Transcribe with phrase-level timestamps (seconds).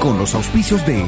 [0.00, 1.04] Con los auspicios de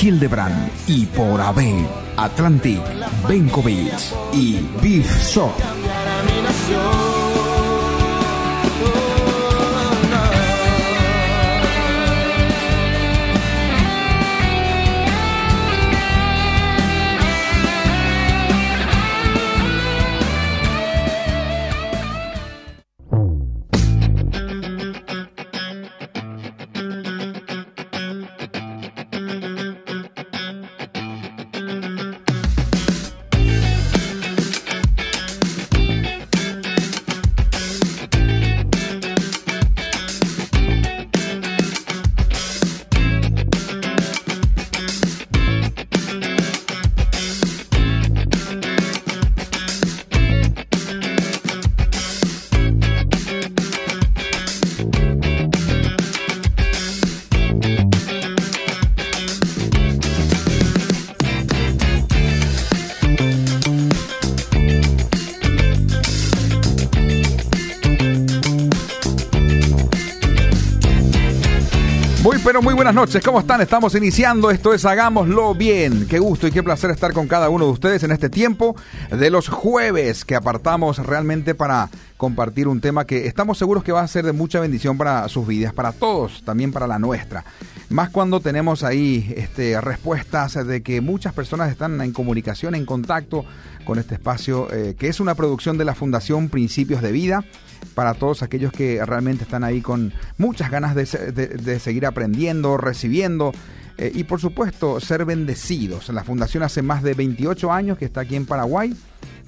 [0.00, 1.86] Hildebrand y por AB,
[2.16, 2.80] Atlantic,
[3.28, 3.94] Benkovic
[4.32, 5.52] y Beef Shop.
[72.52, 73.62] Pero muy buenas noches, ¿cómo están?
[73.62, 76.06] Estamos iniciando, esto es Hagámoslo Bien.
[76.06, 78.76] Qué gusto y qué placer estar con cada uno de ustedes en este tiempo
[79.10, 84.02] de los jueves que apartamos realmente para compartir un tema que estamos seguros que va
[84.02, 87.42] a ser de mucha bendición para sus vidas, para todos, también para la nuestra.
[87.88, 93.46] Más cuando tenemos ahí este, respuestas de que muchas personas están en comunicación, en contacto
[93.86, 97.44] con este espacio, eh, que es una producción de la Fundación Principios de Vida
[97.94, 102.06] para todos aquellos que realmente están ahí con muchas ganas de, se- de- de seguir
[102.06, 103.52] aprendiendo, recibiendo
[103.98, 106.08] eh, y por supuesto ser bendecidos.
[106.08, 108.94] La fundación hace más de 28 años que está aquí en Paraguay,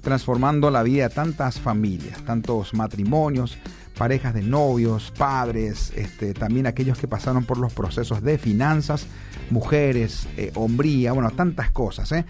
[0.02, 3.56] transformando la vida de tantas familias, tantos matrimonios,
[3.96, 9.06] parejas de novios, padres, este, también aquellos que pasaron por los procesos de finanzas,
[9.50, 12.10] mujeres, eh, hombría, bueno, tantas cosas.
[12.12, 12.24] ¿eh?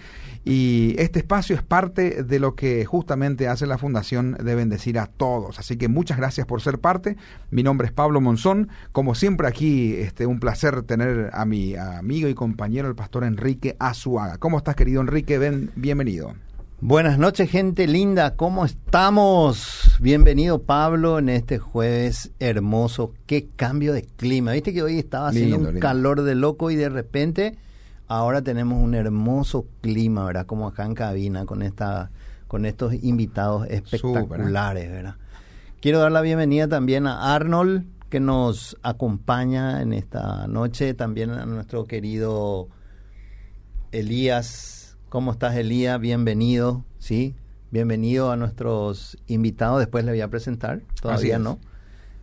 [0.47, 5.07] Y este espacio es parte de lo que justamente hace la Fundación de Bendecir a
[5.07, 5.57] Todos.
[5.57, 7.17] Así que muchas gracias por ser parte.
[7.49, 8.69] Mi nombre es Pablo Monzón.
[8.91, 13.75] Como siempre aquí, este, un placer tener a mi amigo y compañero, el pastor Enrique
[13.79, 14.37] Azuaga.
[14.37, 15.39] ¿Cómo estás, querido Enrique?
[15.39, 16.35] Ven, bienvenido.
[16.79, 19.97] Buenas noches, gente linda, ¿cómo estamos?
[19.99, 23.13] Bienvenido, Pablo, en este jueves hermoso.
[23.25, 24.51] Qué cambio de clima.
[24.51, 25.87] Viste que hoy estaba haciendo Lindo, un lindo.
[25.87, 27.57] calor de loco y de repente
[28.07, 30.45] ahora tenemos un hermoso clima, ¿verdad?
[30.45, 32.11] Como acá en cabina con esta
[32.47, 35.15] con estos invitados espectaculares, ¿verdad?
[35.81, 41.45] Quiero dar la bienvenida también a Arnold que nos acompaña en esta noche, también a
[41.45, 42.69] nuestro querido
[43.91, 45.99] Elías, ¿cómo estás Elías?
[45.99, 47.35] Bienvenido, ¿sí?
[47.71, 51.59] Bienvenido a nuestros invitados, después le voy a presentar, todavía no,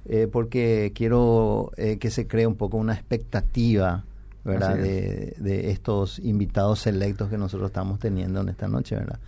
[0.06, 4.04] eh, porque quiero eh, que se cree un poco una expectativa,
[4.44, 4.76] ¿verdad?
[4.76, 9.18] De, de estos invitados selectos que nosotros estamos teniendo en esta noche, ¿verdad?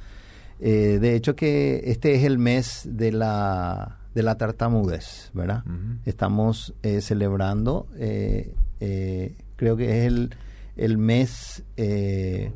[0.60, 5.64] Eh, de hecho que este es el mes de la, de la tartamudez, ¿verdad?
[6.04, 10.34] Estamos eh, celebrando, eh, eh, creo que es el,
[10.76, 12.52] el mes eh,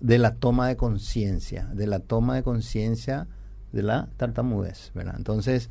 [0.00, 3.26] de la toma de conciencia, de la toma de conciencia
[3.72, 5.14] de la tartamudez, ¿verdad?
[5.16, 5.70] Entonces,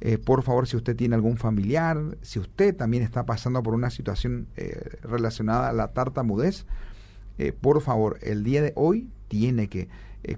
[0.00, 3.90] Eh, por favor, si usted tiene algún familiar, si usted también está pasando por una
[3.90, 6.66] situación eh, relacionada a la tartamudez,
[7.60, 9.90] por favor, el día de hoy tiene que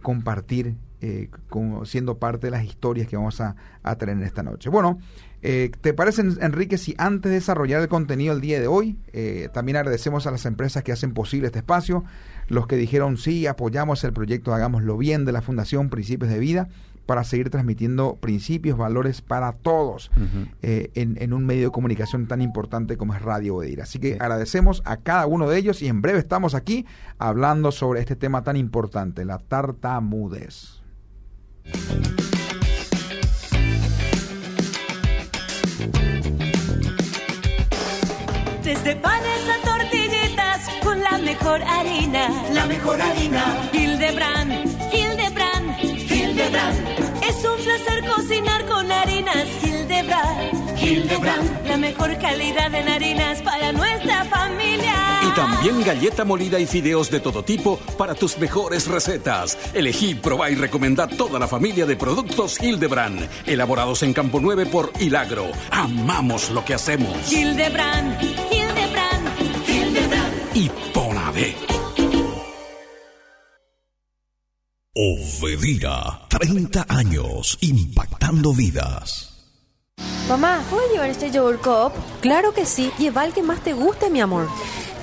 [0.03, 3.55] compartir eh, como siendo parte de las historias que vamos a,
[3.85, 4.69] a tener en esta noche.
[4.69, 4.99] Bueno,
[5.43, 9.49] eh, ¿te parece, Enrique, si antes de desarrollar el contenido el día de hoy, eh,
[9.53, 12.03] también agradecemos a las empresas que hacen posible este espacio,
[12.49, 16.69] los que dijeron sí, apoyamos el proyecto Hagámoslo Bien de la Fundación Principios de Vida,
[17.07, 20.11] para seguir transmitiendo principios, valores para todos
[20.61, 23.81] eh, en, en un medio de comunicación tan importante como es Radio Odeir.
[23.81, 24.19] Así que Sí.
[24.21, 26.85] agradecemos a cada uno de ellos y en breve estamos aquí
[27.17, 30.83] hablando sobre este tema tan importante, la tartamudez.
[38.63, 38.97] Desde
[41.39, 42.29] mejor harina.
[42.53, 44.53] La mejor harina, Hildebrand,
[44.93, 50.79] Hildebrand, Hildebrand, Es un placer cocinar con harinas Hildebrand.
[50.79, 51.67] Hildebrand.
[51.67, 55.21] La mejor calidad en harinas para nuestra familia.
[55.29, 59.57] Y también galleta molida y fideos de todo tipo para tus mejores recetas.
[59.75, 64.93] Elegí, probá y recomendá toda la familia de productos Hildebrand, elaborados en Campo 9 por
[64.99, 65.47] Hilagro.
[65.71, 67.31] Amamos lo que hacemos.
[67.33, 69.69] Hildebrand, Hildebrand.
[69.69, 70.57] Hildebrand.
[70.57, 70.71] Y
[75.01, 79.31] Ovedira, 30 años impactando vidas.
[80.29, 81.93] Mamá, ¿puedo llevar este yogur Coop?
[82.21, 84.49] Claro que sí, lleva el que más te guste, mi amor.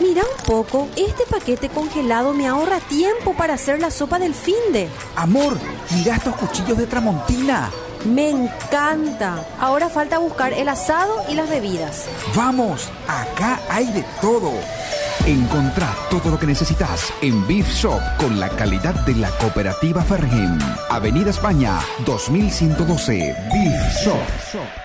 [0.02, 4.90] Mira un poco, este paquete congelado me ahorra tiempo para hacer la sopa del finde.
[5.16, 5.58] Amor,
[5.92, 7.72] mira estos cuchillos de Tramontina.
[8.04, 9.48] Me encanta.
[9.62, 12.04] Ahora falta buscar el asado y las bebidas.
[12.36, 14.52] Vamos, acá hay de todo.
[15.28, 20.60] Encontrá todo lo que necesitas en Beef Shop con la calidad de la cooperativa Fergen.
[20.88, 23.36] Avenida España, 2112.
[23.52, 24.85] Beef Shop.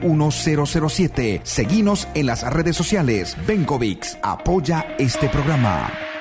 [0.00, 1.40] 007.
[1.44, 3.36] Seguinos en las redes sociales.
[3.46, 6.11] Bencovix apoya este programa.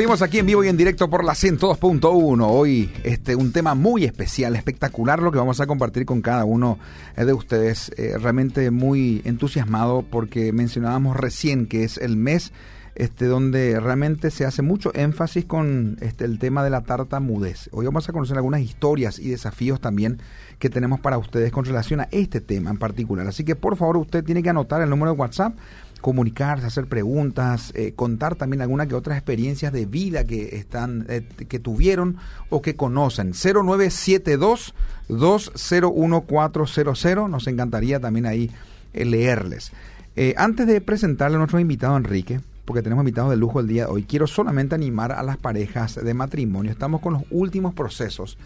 [0.00, 2.46] Seguimos aquí en vivo y en directo por la 102.1.
[2.48, 6.78] Hoy este, un tema muy especial, espectacular, lo que vamos a compartir con cada uno
[7.18, 7.92] eh, de ustedes.
[7.98, 12.50] Eh, realmente muy entusiasmado porque mencionábamos recién que es el mes
[12.94, 17.68] este, donde realmente se hace mucho énfasis con este, el tema de la tartamudez.
[17.72, 20.18] Hoy vamos a conocer algunas historias y desafíos también
[20.58, 23.26] que tenemos para ustedes con relación a este tema en particular.
[23.26, 25.54] Así que por favor usted tiene que anotar el número de WhatsApp
[26.00, 31.22] comunicarse, hacer preguntas, eh, contar también alguna que otras experiencias de vida que están eh,
[31.48, 32.16] que tuvieron
[32.48, 33.32] o que conocen.
[33.32, 34.74] 0972
[35.08, 38.50] 201400 nos encantaría también ahí
[38.92, 39.72] eh, leerles.
[40.16, 43.86] Eh, antes de presentarle a nuestro invitado Enrique, porque tenemos invitados de lujo el día
[43.86, 46.70] de hoy, quiero solamente animar a las parejas de matrimonio.
[46.70, 48.36] Estamos con los últimos procesos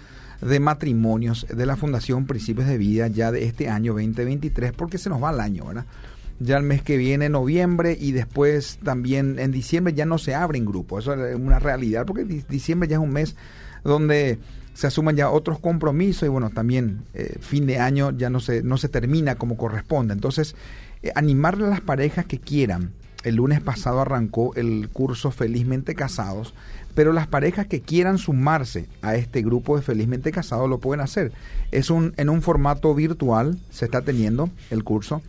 [0.40, 5.08] de matrimonios de la Fundación Principios de Vida ya de este año 2023, porque se
[5.08, 5.86] nos va el año, ¿verdad?
[6.40, 10.64] Ya el mes que viene, noviembre, y después también en diciembre ya no se abren
[10.64, 11.04] grupos.
[11.04, 13.36] Eso es una realidad, porque di- diciembre ya es un mes
[13.84, 14.38] donde
[14.74, 18.62] se asuman ya otros compromisos y bueno, también eh, fin de año ya no se,
[18.62, 20.14] no se termina como corresponde.
[20.14, 20.56] Entonces,
[21.02, 22.90] eh, animarle a las parejas que quieran.
[23.22, 26.52] El lunes pasado arrancó el curso Felizmente Casados,
[26.94, 31.32] pero las parejas que quieran sumarse a este grupo de Felizmente Casados lo pueden hacer.
[31.70, 35.22] Es un en un formato virtual, se está teniendo el curso.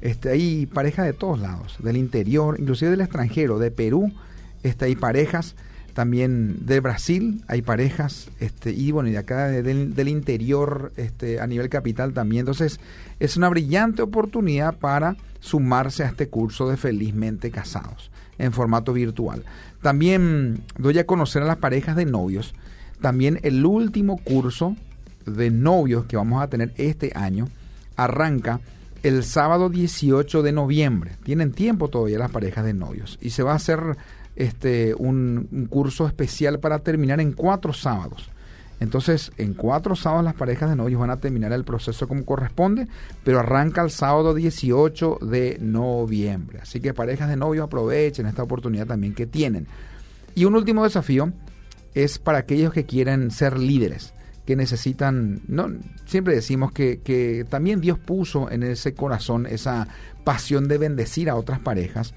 [0.00, 4.12] Este, hay parejas de todos lados, del interior, inclusive del extranjero, de Perú,
[4.62, 5.56] este, hay parejas
[5.98, 11.46] también de Brasil hay parejas, este, y bueno, y de acá del, interior, este, a
[11.48, 12.42] nivel capital también.
[12.42, 12.78] Entonces,
[13.18, 19.42] es una brillante oportunidad para sumarse a este curso de Felizmente Casados en formato virtual.
[19.82, 22.54] También doy a conocer a las parejas de novios.
[23.00, 24.76] También el último curso
[25.26, 27.48] de novios que vamos a tener este año
[27.96, 28.60] arranca
[29.02, 31.12] el sábado 18 de noviembre.
[31.24, 33.18] Tienen tiempo todavía las parejas de novios.
[33.20, 33.96] Y se va a hacer
[34.36, 38.30] este, un, un curso especial para terminar en cuatro sábados.
[38.80, 42.86] Entonces, en cuatro sábados las parejas de novios van a terminar el proceso como corresponde,
[43.24, 46.60] pero arranca el sábado 18 de noviembre.
[46.62, 49.66] Así que parejas de novios aprovechen esta oportunidad también que tienen.
[50.34, 51.32] Y un último desafío
[51.94, 54.14] es para aquellos que quieren ser líderes,
[54.48, 55.68] que necesitan, no,
[56.06, 59.88] siempre decimos que, que también Dios puso en ese corazón esa
[60.24, 62.14] pasión de bendecir a otras parejas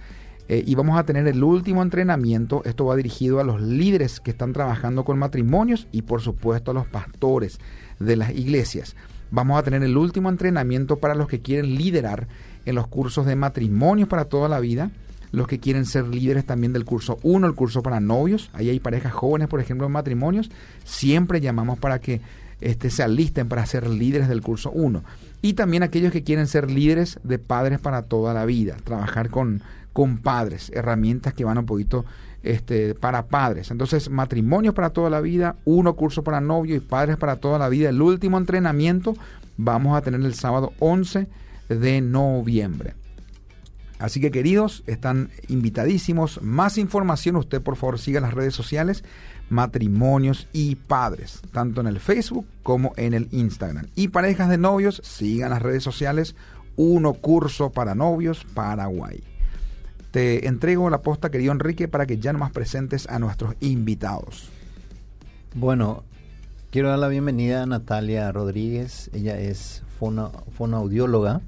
[0.47, 2.61] eh, y vamos a tener el último entrenamiento.
[2.63, 6.73] Esto va dirigido a los líderes que están trabajando con matrimonios y por supuesto a
[6.73, 7.59] los pastores
[7.99, 8.95] de las iglesias.
[9.29, 12.29] Vamos a tener el último entrenamiento para los que quieren liderar
[12.65, 14.89] en los cursos de matrimonios para toda la vida,
[15.31, 18.49] los que quieren ser líderes también del curso 1, el curso para novios.
[18.53, 20.49] Ahí hay parejas jóvenes, por ejemplo, en matrimonios.
[20.83, 22.21] Siempre llamamos para que
[22.59, 25.03] este, se alisten para ser líderes del curso 1.
[25.41, 29.61] Y también aquellos que quieren ser líderes de padres para toda la vida, trabajar con
[29.93, 32.05] con padres, herramientas que van un poquito
[32.43, 33.71] este, para padres.
[33.71, 37.69] Entonces, matrimonios para toda la vida, uno curso para novio y padres para toda la
[37.69, 37.89] vida.
[37.89, 39.15] El último entrenamiento
[39.57, 41.27] vamos a tener el sábado 11
[41.69, 42.95] de noviembre.
[44.01, 46.41] Así que queridos, están invitadísimos.
[46.41, 49.03] Más información, usted por favor siga las redes sociales
[49.51, 53.87] matrimonios y padres, tanto en el Facebook como en el Instagram.
[53.95, 56.35] Y parejas de novios, sigan las redes sociales,
[56.77, 59.21] uno curso para novios Paraguay.
[60.11, 64.49] Te entrego la posta, querido Enrique, para que ya más presentes a nuestros invitados.
[65.53, 66.03] Bueno,
[66.71, 69.09] quiero dar la bienvenida a Natalia Rodríguez.
[69.13, 71.41] Ella es fonoaudióloga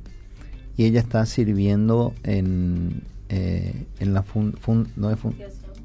[0.77, 4.55] y ella está sirviendo en, eh, en la fun,
[4.95, 5.15] no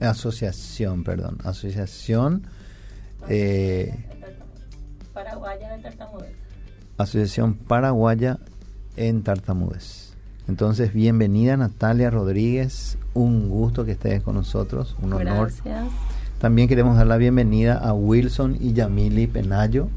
[0.01, 2.43] asociación, perdón, asociación
[3.29, 3.95] eh,
[5.13, 6.33] paraguaya de tartamudez.
[6.97, 8.39] Asociación paraguaya
[8.97, 10.15] en tartamudez.
[10.47, 15.53] Entonces, bienvenida Natalia Rodríguez, un gusto que estés con nosotros, un honor.
[15.65, 15.93] Gracias.
[16.41, 19.89] También queremos dar la bienvenida a Wilson y Yamili Penayo.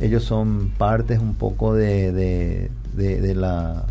[0.00, 3.86] Ellos son partes un poco de, de, de, la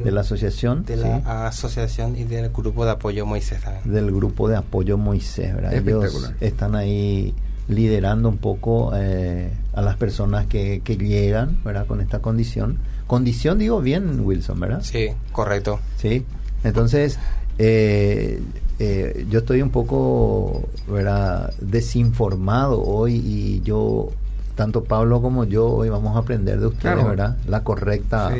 [0.00, 0.84] de la asociación.
[0.84, 5.74] De la asociación y del grupo de apoyo Moisés Del grupo de apoyo Moisés, ¿verdad?
[5.74, 7.34] Ellos están ahí
[7.68, 11.86] liderando un poco eh, a las personas que, que llegan, ¿verdad?
[11.86, 14.80] Con esta condición Condición, digo bien, Wilson, ¿verdad?
[14.82, 15.78] Sí, correcto.
[15.96, 16.24] Sí,
[16.64, 17.20] entonces
[17.58, 18.42] eh,
[18.80, 21.54] eh, yo estoy un poco, ¿verdad?
[21.60, 24.10] Desinformado hoy y yo,
[24.56, 27.36] tanto Pablo como yo, hoy vamos a aprender de ustedes, ¿verdad?
[27.46, 28.34] La correcta...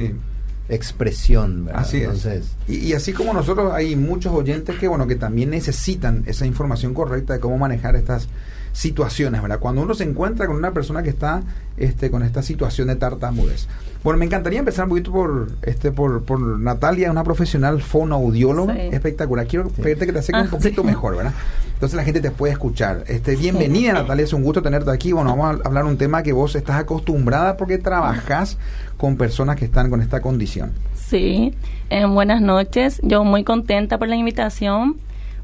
[0.68, 1.82] expresión, ¿verdad?
[1.82, 6.24] Así Entonces, Y, y, así como nosotros hay muchos oyentes que bueno que también necesitan
[6.26, 8.28] esa información correcta de cómo manejar estas
[8.76, 9.58] situaciones, ¿verdad?
[9.58, 11.42] Cuando uno se encuentra con una persona que está
[11.78, 13.68] este, con esta situación de tartamudez.
[14.04, 19.46] Bueno, me encantaría empezar un poquito por este por, por Natalia, una profesional fonoaudióloga espectacular.
[19.46, 21.32] Quiero pedirte que te acerques un ah, poquito mejor, ¿verdad?
[21.72, 23.04] Entonces la gente te puede escuchar.
[23.06, 25.12] Este, bienvenida Natalia, es un gusto tenerte aquí.
[25.12, 28.58] Bueno, vamos a hablar un tema que vos estás acostumbrada porque trabajas
[28.98, 30.72] con personas que están con esta condición.
[30.94, 31.54] Sí,
[31.88, 33.00] eh, buenas noches.
[33.02, 34.96] Yo muy contenta por la invitación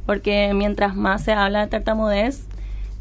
[0.04, 2.44] porque mientras más se habla de tartamudez,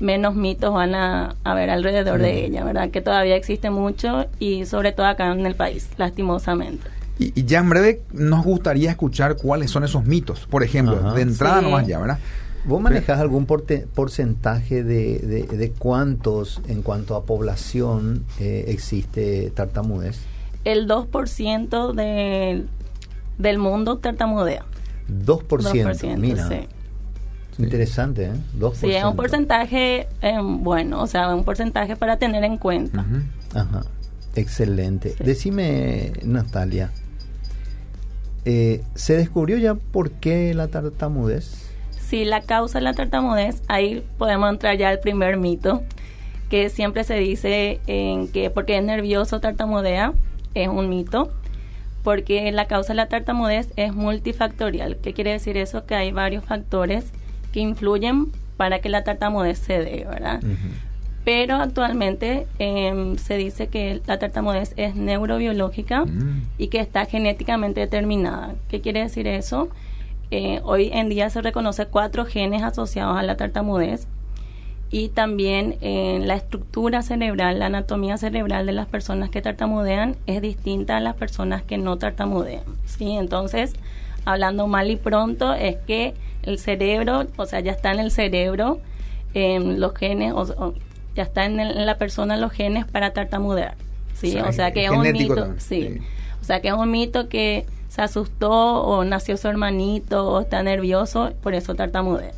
[0.01, 2.89] menos mitos van a haber alrededor de ella, ¿verdad?
[2.89, 6.89] Que todavía existe mucho y sobre todo acá en el país, lastimosamente.
[7.19, 11.61] Y, ya en breve nos gustaría escuchar cuáles son esos mitos, por ejemplo, de entrada
[11.61, 12.19] nomás ya, ¿verdad?
[12.63, 20.19] ¿Vos manejás algún porcentaje de, de, cuántos en cuanto a población eh, existe tartamudez?
[20.63, 22.65] El 2% de,
[23.39, 24.63] del mundo tartamudea.
[25.09, 26.47] 2%, 2% mira.
[26.47, 26.67] Sí.
[27.63, 28.33] Interesante, ¿eh?
[28.59, 28.73] 2%.
[28.75, 33.05] Sí, es un porcentaje eh, bueno, o sea, un porcentaje para tener en cuenta.
[33.53, 33.83] Ajá,
[34.35, 35.15] excelente.
[35.19, 36.91] Decime, Natalia,
[38.45, 41.69] eh, ¿se descubrió ya por qué la tartamudez?
[41.99, 45.83] Sí, la causa de la tartamudez, ahí podemos entrar ya al primer mito,
[46.49, 50.13] que siempre se dice en que porque es nervioso tartamudea,
[50.53, 51.31] es un mito
[52.03, 54.97] porque la causa de la tartamudez es multifactorial.
[54.97, 55.85] ¿Qué quiere decir eso?
[55.85, 57.11] Que hay varios factores
[57.51, 58.27] que influyen
[58.57, 60.41] para que la tartamudez se dé, ¿verdad?
[61.23, 66.47] Pero actualmente em, se dice que la tartamudez es neurobiológica mm.
[66.57, 68.55] y que está genéticamente determinada.
[68.69, 69.69] ¿Qué quiere decir eso?
[70.31, 74.07] Eh, hoy en día se reconoce cuatro genes asociados a la tartamudez,
[74.91, 80.97] y también la estructura cerebral, la anatomía cerebral de las personas que tartamudean es distinta
[80.97, 82.63] a las personas que no tartamudean.
[82.85, 83.11] ¿sí?
[83.11, 83.73] Entonces,
[84.25, 88.79] hablando mal y pronto, es que el cerebro, o sea, ya está en el cerebro
[89.33, 90.73] en los genes, o,
[91.15, 93.75] ya está en, la persona los genes para tartamudear.
[94.13, 94.37] ¿sí?
[94.37, 95.55] O sea, que es un mito.
[95.57, 95.99] Sí.
[96.41, 100.63] O sea, que es un mito que se asustó o nació su hermanito o está
[100.63, 102.31] nervioso, por eso tartamudea.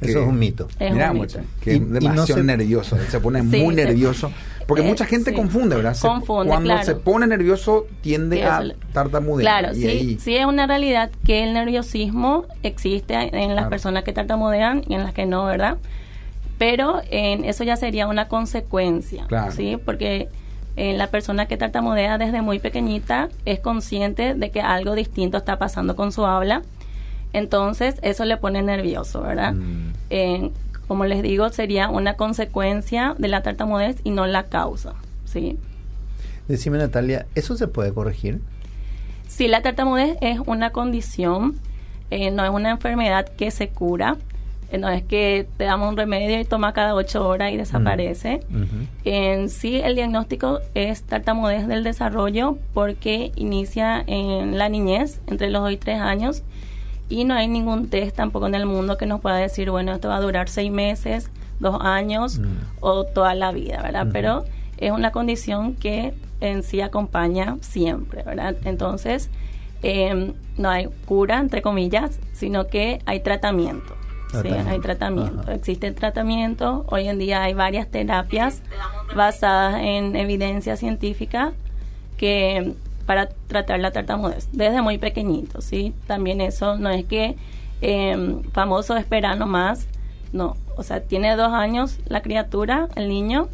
[0.00, 0.68] Eso es un mito.
[0.78, 1.14] Es Mira,
[1.60, 4.32] que es demasiado nervioso, se pone muy nervioso.
[4.66, 5.96] Porque mucha gente confunde, ¿verdad?
[6.26, 9.60] cuando se pone nervioso tiende a tartamudear.
[9.60, 14.82] Claro, sí, sí es una realidad que el nerviosismo existe en las personas que tartamudean
[14.88, 15.78] y en las que no, ¿verdad?
[16.58, 19.76] Pero en eso ya sería una consecuencia, ¿sí?
[19.84, 20.28] Porque
[20.74, 25.58] en la persona que tartamudea desde muy pequeñita es consciente de que algo distinto está
[25.58, 26.62] pasando con su habla
[27.36, 29.52] entonces, eso le pone nervioso, ¿verdad?
[29.52, 29.92] Mm.
[30.88, 35.58] Como les digo, sería una consecuencia de la tartamudez y no la causa, ¿sí?
[36.48, 38.40] Decime, Natalia, ¿eso se puede corregir?
[39.28, 41.56] Sí, la tartamudez es una condición,
[42.10, 44.16] eh, no es una enfermedad que se cura,
[44.70, 48.40] eh, no es que te damos un remedio y toma cada ocho horas y desaparece.
[49.04, 55.62] En sí, el diagnóstico es tartamudez del desarrollo porque inicia en la niñez, entre los
[55.62, 56.42] dos y tres años,
[57.08, 60.08] y no hay ningún test tampoco en el mundo que nos pueda decir, bueno, esto
[60.08, 62.44] va a durar seis meses, dos años mm.
[62.80, 64.08] o toda la vida, ¿verdad?
[64.12, 64.44] Pero
[64.76, 68.56] es una condición que en sí acompaña siempre, ¿verdad?
[68.64, 69.30] Entonces,
[69.82, 73.94] em, no hay cura, entre comillas, sino que hay tratamiento.
[74.42, 75.50] Sí, hay tratamiento.
[75.50, 76.84] Existe tratamiento.
[76.88, 78.60] Hoy en día hay varias terapias
[79.14, 81.52] basadas en evidencia científica
[82.18, 82.74] que
[83.06, 85.94] para tratar la tartamudez desde muy pequeñito, ¿sí?
[86.06, 87.36] También eso no es que
[87.80, 89.86] eh, famoso espera nomás,
[90.32, 93.48] no, o sea, tiene dos años la criatura, el niño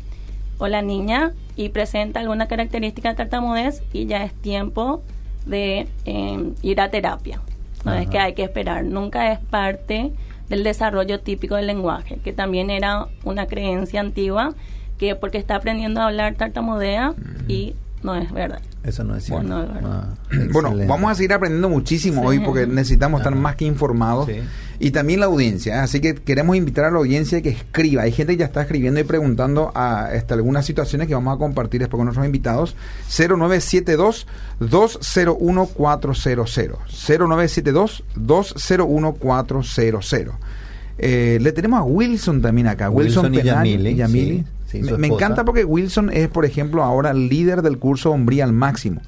[0.59, 5.03] o la niña y presenta alguna característica de tartamudez y ya es tiempo
[5.47, 7.41] de em, ir a terapia.
[7.85, 10.13] No es que hay que esperar, nunca es parte
[10.49, 14.55] del desarrollo típico del lenguaje, que también era una creencia antigua
[14.99, 17.15] que porque está aprendiendo a hablar tartamudea
[17.49, 18.61] y no es verdad.
[18.83, 19.47] Eso no es cierto.
[19.47, 20.09] Bueno, ah,
[20.89, 24.29] vamos a seguir aprendiendo muchísimo hoy porque necesitamos estar más que informados
[24.81, 25.77] y también la audiencia.
[25.77, 25.79] ¿eh?
[25.79, 28.03] Así que queremos invitar a la audiencia que escriba.
[28.03, 31.39] Hay gente que ya está escribiendo y preguntando a este, algunas situaciones que vamos a
[31.39, 32.75] compartir después con nuestros invitados.
[33.09, 34.27] 0972
[34.59, 36.55] 201 400
[36.99, 40.35] 0972 201 400
[40.99, 42.91] le tenemos a Wilson también acá.
[42.91, 44.45] Wilson, y Yamili
[44.81, 49.01] me, encanta porque Wilson es, por ejemplo, ahora líder del curso Hombría al Máximo.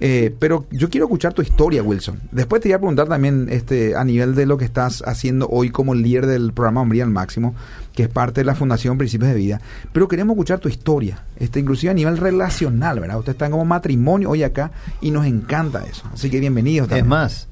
[0.00, 2.20] Eh, pero yo quiero escuchar tu historia, Wilson.
[2.32, 5.70] Después te voy a preguntar también este, a nivel de lo que estás haciendo hoy
[5.70, 7.54] como líder del programa Hombría al Máximo,
[7.94, 9.60] que es parte de la Fundación Principios de Vida.
[9.92, 13.18] Pero queremos escuchar tu historia, este, inclusive a nivel relacional, ¿verdad?
[13.18, 16.08] Usted está como matrimonio hoy acá y nos encanta eso.
[16.12, 16.90] Así que bienvenidos.
[16.90, 17.48] Es más,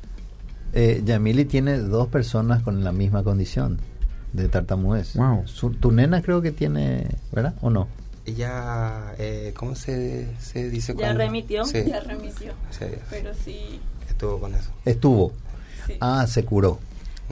[0.72, 3.78] eh, Yamili tiene dos personas con la misma condición
[4.32, 5.14] de tartamudez.
[5.14, 5.44] Wow.
[5.80, 7.54] tu nena creo que tiene, ¿verdad?
[7.60, 7.88] ¿O no?
[8.24, 10.94] Ella, eh, ¿cómo se, se dice?
[10.96, 12.52] Ya remitió, ya remitió.
[13.10, 13.80] Pero sí.
[14.08, 14.70] Estuvo con eso.
[14.84, 15.32] Estuvo.
[16.00, 16.78] Ah, se curó.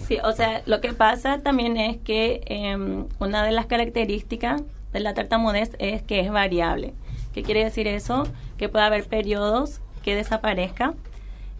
[0.07, 5.01] Sí, o sea, lo que pasa también es que em, una de las características de
[5.01, 6.95] la tartamudez es que es variable.
[7.33, 8.25] ¿Qué quiere decir eso?
[8.59, 10.95] Que puede haber periodos que desaparezca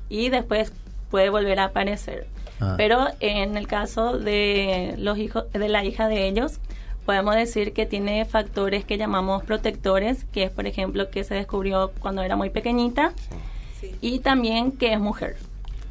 [0.09, 0.73] y después
[1.11, 2.27] puede volver a aparecer.
[2.61, 2.75] Ah.
[2.77, 6.61] Pero en el caso de los hijos de la hija de ellos,
[7.07, 11.93] podemos decir que tiene factores que llamamos protectores, que es por ejemplo que se descubrió
[12.01, 13.13] cuando era muy pequeñita
[14.01, 15.37] y también que es mujer.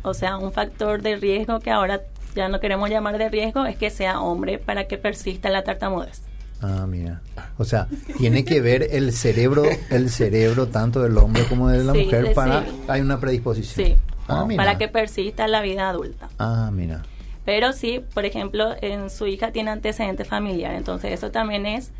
[0.01, 2.01] O sea, un factor de riesgo que ahora
[2.35, 6.21] ya no queremos llamar de riesgo es que sea hombre para que persista la tartamudez.
[6.61, 7.21] Ah, mira.
[7.57, 11.93] O sea, tiene que ver el cerebro, el cerebro tanto del hombre como de la
[11.93, 13.87] mujer para hay una predisposición.
[13.87, 13.95] Sí.
[14.29, 16.29] Ah, para que persista en la vida adulta.
[16.37, 17.01] Ah, mira.
[17.45, 21.91] Pero sí, por ejemplo, en su hija tiene antecedente familiar, entonces eso también es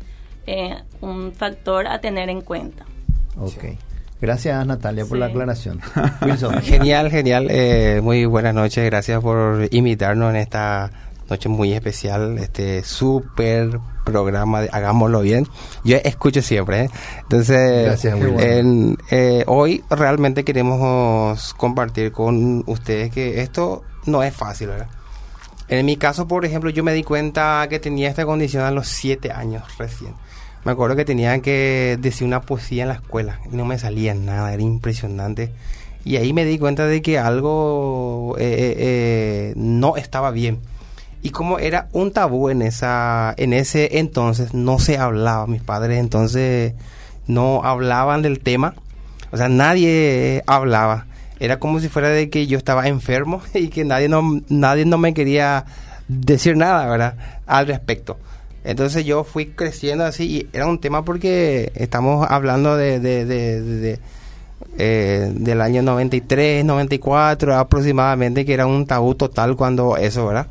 [0.46, 2.84] eh, un factor a tener en cuenta.
[3.38, 3.64] Ok.
[4.20, 5.80] Gracias Natalia por la aclaración.
[6.62, 7.46] Genial, genial.
[7.48, 8.84] Eh, muy buenas noches.
[8.84, 10.90] Gracias por invitarnos en esta
[11.30, 15.46] noche muy especial, este súper programa de Hagámoslo Bien.
[15.84, 16.90] Yo escucho siempre, ¿eh?
[17.22, 18.04] Entonces,
[19.10, 24.88] eh, hoy realmente queremos compartir con ustedes que esto no es fácil, ¿verdad?
[25.68, 28.88] En mi caso, por ejemplo, yo me di cuenta que tenía esta condición a los
[28.88, 30.14] siete años recién.
[30.64, 34.14] Me acuerdo que tenía que decir una poesía en la escuela y no me salía
[34.14, 35.52] nada, era impresionante.
[36.04, 40.58] Y ahí me di cuenta de que algo eh, no estaba bien
[41.22, 45.46] Y como era un tabú en esa en ese entonces, no se hablaba.
[45.46, 46.74] Mis padres entonces
[47.26, 48.74] no hablaban del tema.
[49.30, 51.06] O sea, nadie hablaba.
[51.38, 54.98] Era como si fuera de que yo estaba enfermo y que nadie no, nadie no
[54.98, 55.64] me quería
[56.08, 57.14] decir nada, ¿verdad?
[57.46, 58.18] Al respecto.
[58.64, 63.62] Entonces yo fui creciendo así y era un tema porque estamos hablando de, de, de,
[63.62, 64.00] de
[64.76, 70.46] eh, del año 93, 94 aproximadamente, que era un tabú total cuando eso, ¿verdad?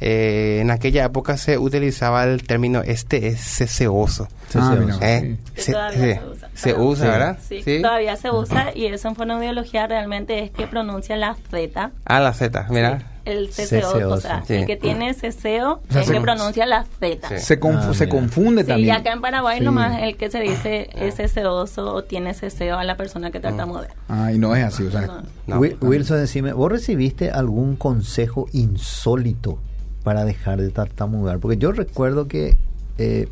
[0.00, 4.28] Eh, en aquella época se utilizaba el término este es ceseoso.
[4.54, 6.20] Ah, Eh, se, todavía se-
[6.54, 6.82] se usa.
[6.82, 7.38] usa, ¿verdad?
[7.48, 12.20] Sí, todavía se usa y eso en fonoaudiología realmente es que pronuncia la Z, Ah,
[12.20, 13.02] la Z, mira.
[13.26, 14.20] el ceseo, o Ceseoso.
[14.22, 14.54] sea, Sí.
[14.54, 17.28] el que tiene ceseo O sea, es se- que pronuncia la Z.
[17.28, 17.38] Sí.
[17.40, 18.96] Se, confu- Ah, se confunde Sí, y también.
[18.96, 19.64] acá en Paraguay Sí.
[19.64, 23.90] nomás el que se dice es ceseoso o tiene ceseo a la persona que tartamudea.
[24.08, 24.84] Ah, y no es así.
[24.84, 25.22] O sea, No.
[25.46, 25.58] No.
[25.60, 29.58] Wi- Wilson, decime, ¿vos recibiste algún consejo insólito
[30.04, 31.38] para dejar de tartamudear?
[31.38, 32.56] Porque yo recuerdo que
[32.98, 33.28] eh,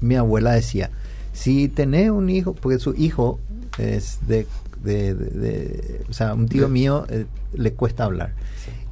[0.00, 0.90] mi abuela decía,
[1.32, 3.38] si tenés un hijo, porque su hijo
[3.78, 4.46] es de,
[4.82, 8.32] de- de- de- o sea, un tío mío eh, le cuesta hablar.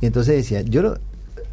[0.01, 0.99] Y entonces decía, yo, lo-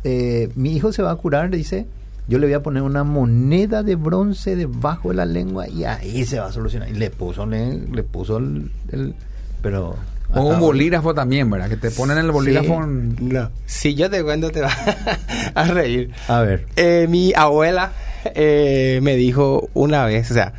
[0.03, 1.85] eh, mi hijo se va a curar, dice,
[2.27, 6.25] yo le voy a poner una moneda de bronce debajo de la lengua y ahí
[6.25, 6.89] se va a solucionar.
[6.89, 9.13] Y le puso, le, le puso el, el-
[9.61, 9.95] pero...
[10.33, 11.69] o un bolígrafo también, ¿verdad?
[11.69, 12.67] Que te ponen el bolígrafo.
[12.67, 12.73] Sí.
[12.83, 13.49] en- No.
[13.65, 14.77] Si yo te cuento te vas
[15.55, 16.11] a reír.
[16.27, 16.65] A ver.
[16.75, 17.91] Eh, mi abuela
[18.35, 20.53] eh, me dijo una vez, o sea,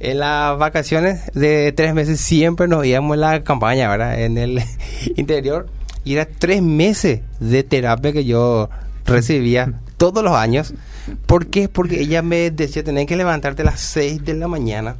[0.00, 4.18] en las vacaciones de tres meses siempre nos íbamos en la campaña, ¿verdad?
[4.20, 4.60] En el
[5.16, 5.68] interior.
[6.04, 8.68] Y era tres meses de terapia que yo
[9.04, 10.74] recibía todos los años.
[11.26, 11.68] ¿Por qué?
[11.68, 14.96] Porque ella me decía, tenés que levantarte a las seis de la mañana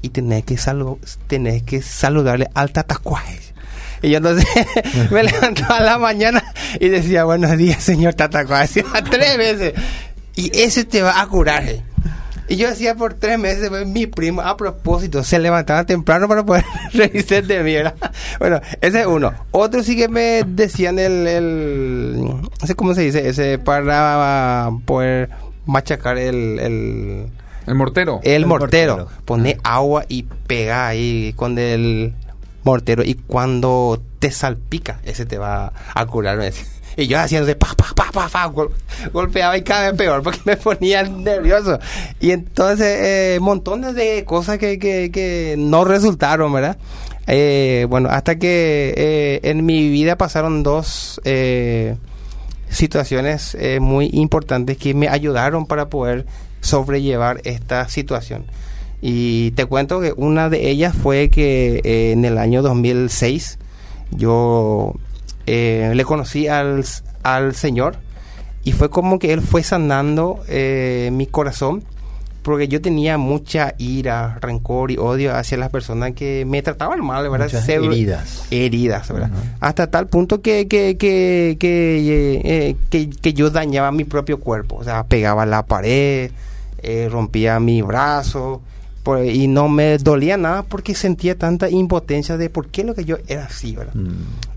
[0.00, 3.38] y tenés que, salu- tenés que saludarle al tatacuaje.
[4.06, 4.46] Y yo entonces
[5.10, 6.40] me levantaba a la mañana
[6.78, 8.84] y decía, buenos días, señor Tatacuaje.
[9.10, 9.74] Tres veces.
[10.36, 11.64] Y ese te va a curar.
[11.68, 11.82] eh.
[12.48, 16.46] Y yo decía por tres meses, pues, mi primo, a propósito, se levantaba temprano para
[16.46, 17.94] poder revisar de mí, ¿verdad?
[18.38, 19.34] Bueno, ese es uno.
[19.50, 25.30] Otro sí que me decían el, el no sé cómo se dice, ese para poder
[25.64, 27.26] machacar el, el,
[27.66, 28.20] El mortero.
[28.22, 28.96] el, El mortero.
[28.98, 29.20] mortero.
[29.24, 32.14] Pone agua y pega ahí con el
[32.66, 33.02] mortero.
[33.02, 36.52] Y cuando te salpica, ese te va a curar.
[36.98, 38.72] Y yo haciendo pa, pa, pa, pa, pa, gol-
[39.12, 41.78] golpeaba y cada vez peor porque me ponía nervioso.
[42.20, 46.76] Y entonces, eh, montones de cosas que, que, que no resultaron, ¿verdad?
[47.26, 51.96] Eh, bueno, hasta que eh, en mi vida pasaron dos eh,
[52.70, 56.24] situaciones eh, muy importantes que me ayudaron para poder
[56.62, 58.46] sobrellevar esta situación.
[59.00, 63.58] Y te cuento que una de ellas fue que eh, en el año 2006
[64.10, 64.94] yo
[65.46, 66.84] eh, le conocí al,
[67.22, 67.96] al Señor
[68.64, 71.84] y fue como que Él fue sanando eh, mi corazón
[72.42, 77.28] porque yo tenía mucha ira, rencor y odio hacia las personas que me trataban mal,
[77.28, 77.46] ¿verdad?
[77.46, 78.46] Muchas heridas.
[78.52, 79.30] heridas, ¿verdad?
[79.58, 84.84] Hasta tal punto que, que, que, que, que, que yo dañaba mi propio cuerpo, o
[84.84, 86.30] sea, pegaba la pared,
[87.10, 88.62] rompía mi brazo,
[89.06, 93.04] por- y no me dolía nada porque sentía tanta impotencia de por qué lo que
[93.04, 93.94] yo era así, ¿verdad?
[93.94, 94.08] Mm.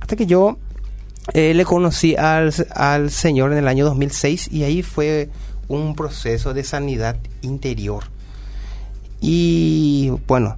[0.02, 0.58] Hasta que yo
[1.36, 5.30] eh, le conocí al, al Señor en el año 2006 y ahí fue
[5.68, 8.06] un proceso de sanidad interior.
[9.22, 10.58] Y bueno,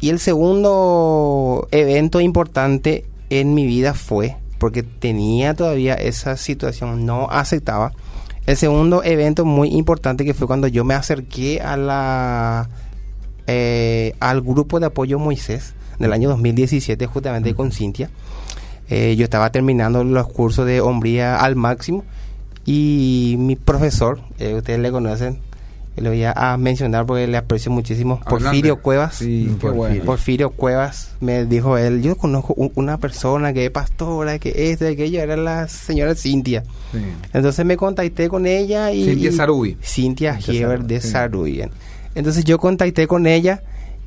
[0.00, 7.28] y el segundo evento importante en mi vida fue, porque tenía todavía esa situación, no
[7.30, 7.92] aceptaba.
[8.46, 12.68] El segundo evento muy importante que fue cuando yo me acerqué a la
[13.48, 18.10] eh, al grupo de apoyo Moisés del año 2017 justamente con Cintia.
[18.88, 22.04] Eh, yo estaba terminando los cursos de hombría al máximo
[22.64, 25.38] y mi profesor, eh, ustedes le conocen,
[25.96, 28.20] le voy a, mencionar porque le aprecio muchísimo.
[28.28, 29.16] Porfirio Cuevas.
[29.16, 30.04] Sí, qué bueno.
[30.04, 34.78] Porfirio Cuevas me dijo él, yo conozco un- una persona que es pastora, que es
[34.78, 36.62] de aquello, era la señora Cintia.
[36.92, 36.98] Sí.
[37.32, 39.04] Entonces me contacté con ella y...
[39.06, 39.76] Cintia Sarubi.
[39.82, 41.08] Cintia Heber de sí.
[41.08, 41.62] Sarubi.
[42.18, 43.62] Entonces yo contacté con ella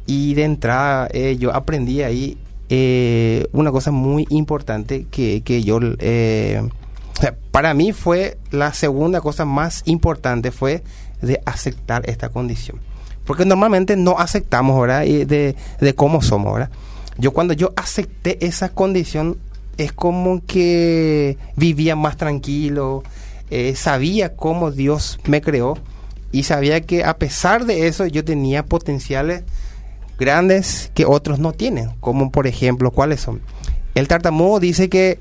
[0.05, 5.79] y de entrada eh, yo aprendí ahí eh, una cosa muy importante que, que yo...
[5.99, 6.61] eh,
[7.51, 10.83] para mí fue la segunda cosa más importante fue
[11.21, 12.81] de aceptar esta condición.
[13.23, 15.03] Porque normalmente no aceptamos, ¿verdad?
[15.03, 16.69] Y de, de cómo somos, ¿verdad?
[17.17, 19.37] Yo cuando yo acepté esa condición
[19.77, 23.03] es como que vivía más tranquilo,
[23.75, 25.77] sabía cómo Dios me creó
[26.31, 29.43] y sabía que a pesar de eso yo tenía potenciales
[30.17, 33.41] grandes que otros no tienen, como por ejemplo, ¿cuáles son?
[33.95, 35.19] El tartamudo dice que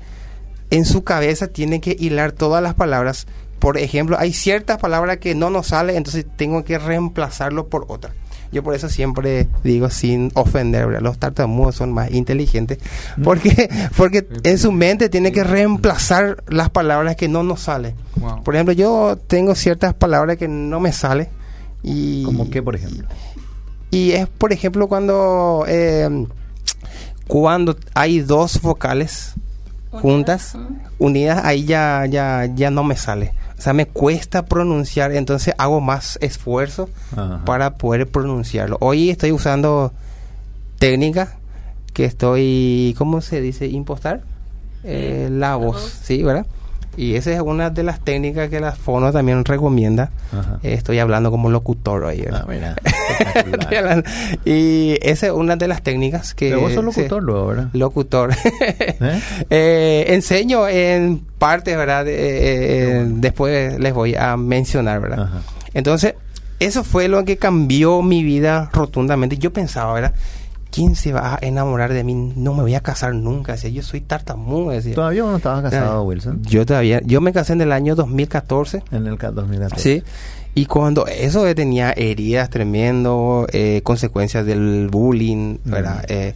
[0.69, 3.27] en su cabeza tiene que hilar todas las palabras
[3.61, 8.11] por ejemplo, hay ciertas palabras que no nos salen, entonces tengo que reemplazarlo por otra.
[8.51, 11.01] Yo por eso siempre digo sin ofender, ¿verdad?
[11.01, 12.79] los tartamudos son más inteligentes
[13.23, 17.95] porque porque en su mente tiene que reemplazar las palabras que no nos salen.
[18.17, 18.43] Wow.
[18.43, 21.27] Por ejemplo, yo tengo ciertas palabras que no me salen
[21.81, 23.07] y ¿Como qué, por ejemplo?
[23.89, 26.25] y es por ejemplo cuando eh,
[27.27, 29.33] cuando hay dos vocales
[29.91, 30.57] juntas
[30.99, 33.33] unidas ahí ya ya ya no me sale.
[33.57, 37.41] O sea me cuesta pronunciar entonces hago más esfuerzo Ajá.
[37.45, 38.77] para poder pronunciarlo.
[38.79, 39.91] Hoy estoy usando
[40.79, 41.33] técnica
[41.93, 44.21] que estoy cómo se dice impostar
[44.83, 45.99] Eh, la voz.
[46.03, 46.45] sí verdad
[46.97, 50.59] y esa es una de las técnicas que la fono también recomienda Ajá.
[50.63, 52.25] Estoy hablando como locutor ahí.
[52.31, 52.75] Ah, mira,
[54.45, 56.49] y esa es una de las técnicas que...
[56.49, 57.67] Pero vos sos locutor luego, ¿verdad?
[57.73, 58.31] Locutor.
[58.61, 59.21] ¿Eh?
[59.49, 62.07] Eh, enseño en partes, ¿verdad?
[62.07, 65.23] Eh, eh, después les voy a mencionar, ¿verdad?
[65.23, 65.41] Ajá.
[65.73, 66.15] Entonces,
[66.59, 69.37] eso fue lo que cambió mi vida rotundamente.
[69.37, 70.13] Yo pensaba, ¿verdad?
[70.71, 72.13] ¿Quién se va a enamorar de mí?
[72.35, 73.51] No me voy a casar nunca.
[73.53, 74.71] Decía, yo soy tartamudo.
[74.71, 74.95] Decía.
[74.95, 76.41] ¿Todavía no estabas casado, Wilson?
[76.43, 78.83] Yo todavía, yo me casé en el año 2014.
[78.91, 79.81] En el ca- 2014.
[79.99, 80.03] Sí.
[80.55, 86.03] Y cuando eso tenía heridas tremendo, eh, consecuencias del bullying, ¿verdad?
[86.09, 86.33] Eh,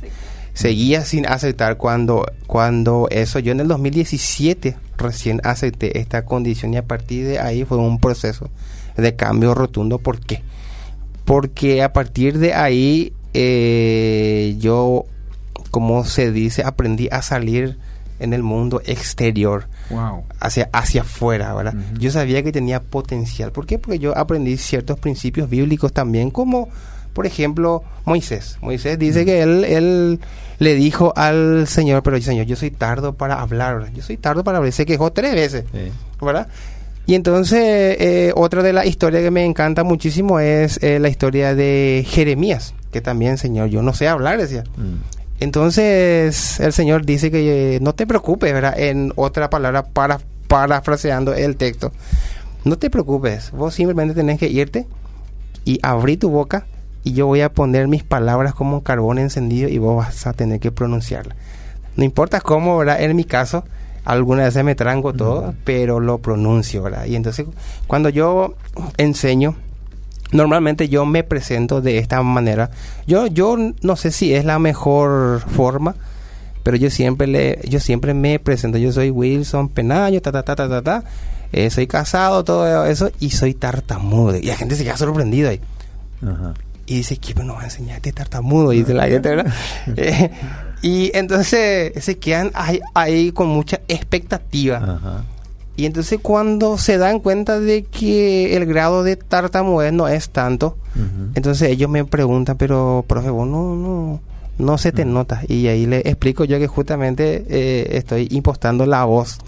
[0.54, 6.78] seguía sin aceptar cuando, cuando eso, yo en el 2017 recién acepté esta condición y
[6.78, 8.50] a partir de ahí fue un proceso
[8.96, 9.98] de cambio rotundo.
[10.00, 10.44] ¿Por qué?
[11.26, 15.06] Porque a partir de ahí eh, yo,
[15.72, 17.78] como se dice, aprendí a salir
[18.20, 20.24] en el mundo exterior Wow.
[20.40, 21.76] hacia, hacia afuera, ¿verdad?
[22.00, 23.52] Yo sabía que tenía potencial.
[23.52, 23.78] ¿Por qué?
[23.78, 26.70] Porque yo aprendí ciertos principios bíblicos también, como
[27.14, 28.58] por ejemplo Moisés.
[28.62, 30.20] Moisés dice que él, él
[30.60, 33.92] le dijo al Señor, pero Señor, yo soy tardo para hablar, ¿verdad?
[33.94, 34.72] yo soy tardo para hablar.
[34.74, 35.92] Se quejó tres veces, Sí.
[36.22, 36.48] ¿verdad?
[37.08, 41.54] Y entonces, eh, otra de las historias que me encanta muchísimo es eh, la historia
[41.54, 44.64] de Jeremías, que también, Señor, yo no sé hablar, decía.
[44.78, 45.16] Mm.
[45.40, 48.80] Entonces el Señor dice que eh, no te preocupes, ¿verdad?
[48.80, 51.92] En otra palabra, para, parafraseando el texto.
[52.64, 54.88] No te preocupes, vos simplemente tenés que irte
[55.66, 56.66] y abrir tu boca
[57.04, 60.60] y yo voy a poner mis palabras como carbón encendido y vos vas a tener
[60.60, 61.38] que pronunciarlas.
[61.96, 63.02] No importa cómo, ¿verdad?
[63.02, 63.64] En mi caso,
[64.06, 67.06] algunas veces me tranco todo, pero lo pronuncio, ¿verdad?
[67.06, 67.46] Y entonces
[67.88, 68.56] cuando yo
[68.98, 69.56] enseño,
[70.32, 72.70] normalmente yo me presento de esta manera.
[73.08, 75.96] Yo, yo no sé si es la mejor forma,
[76.64, 78.78] pero yo siempre le, yo siempre me presento.
[78.78, 81.04] Yo soy Wilson Penaño, ta ta ta ta ta ta.
[81.52, 84.36] eh, soy casado, todo eso, y soy tartamudo.
[84.38, 85.62] Y la gente se queda sorprendida ahí.
[86.22, 86.54] Ajá.
[86.88, 88.74] Y dice, ¿quién nos va a enseñar este tartamudo?
[88.74, 89.54] Y dice la gente, ¿verdad?
[90.86, 94.78] Y entonces se quedan ahí, ahí con mucha expectativa.
[94.78, 95.24] Ajá.
[95.76, 100.78] Y entonces cuando se dan cuenta de que el grado de tartamudez no es tanto,
[101.34, 104.22] entonces ellos me preguntan, pero profe, vos no, no,
[104.60, 105.42] no se te nota.
[105.48, 109.40] Y ahí le explico yo que justamente eh, estoy impostando la voz.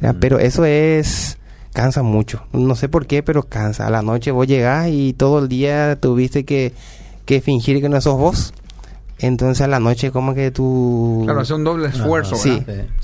[0.00, 0.14] ¿ya?
[0.14, 1.36] Pero eso es,
[1.74, 2.42] cansa mucho.
[2.54, 3.86] No sé por qué, pero cansa.
[3.86, 6.72] A la noche vos llegás y todo el día tuviste que,
[7.26, 8.54] que fingir que no sos vos.
[9.22, 11.22] Entonces a la noche como que tú...
[11.24, 12.62] Claro, hace un doble esfuerzo, Sí,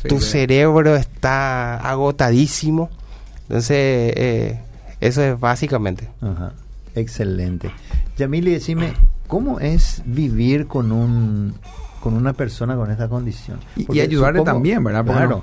[0.08, 0.26] tu sí.
[0.30, 2.88] cerebro está agotadísimo.
[3.42, 3.76] Entonces,
[4.16, 4.60] eh,
[5.00, 6.08] eso es básicamente.
[6.20, 6.52] Ajá.
[6.94, 7.70] Excelente.
[8.16, 8.94] Yamili, decime,
[9.26, 11.54] ¿cómo es vivir con un
[12.00, 13.58] con una persona con esta condición?
[13.76, 15.04] Y- ayudarle también, ¿verdad?
[15.04, 15.36] Porque Claro.
[15.36, 15.42] no-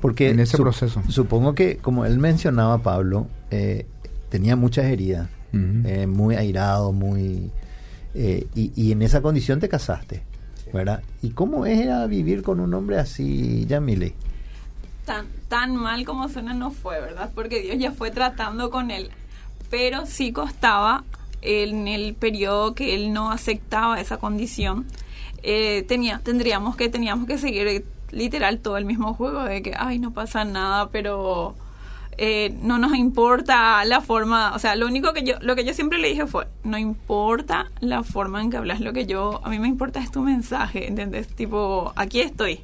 [0.00, 1.02] Porque en ese proceso.
[1.08, 3.86] Supongo que, como él mencionaba, Pablo, eh,
[4.28, 7.50] tenía muchas heridas, eh, muy airado, muy...
[8.14, 10.22] eh, y, y en esa condición te casaste,
[10.72, 11.02] ¿verdad?
[11.22, 14.14] ¿Y cómo era vivir con un hombre así, Yamile?
[15.04, 17.30] tan, tan mal como suena no fue, ¿verdad?
[17.34, 19.10] Porque Dios ya fue tratando con él.
[19.70, 21.04] Pero sí costaba
[21.42, 24.86] en el periodo que él no aceptaba esa condición.
[25.42, 29.74] eh, tenía, tendríamos que, teníamos que seguir eh, literal todo el mismo juego de que,
[29.76, 31.54] ay, no pasa nada, pero
[32.18, 35.74] eh, no nos importa la forma, o sea, lo único que yo, lo que yo
[35.74, 39.50] siempre le dije fue, no importa la forma en que hablas, lo que yo, a
[39.50, 41.28] mí me importa es tu mensaje, ¿entendés?
[41.28, 42.60] Tipo, aquí estoy.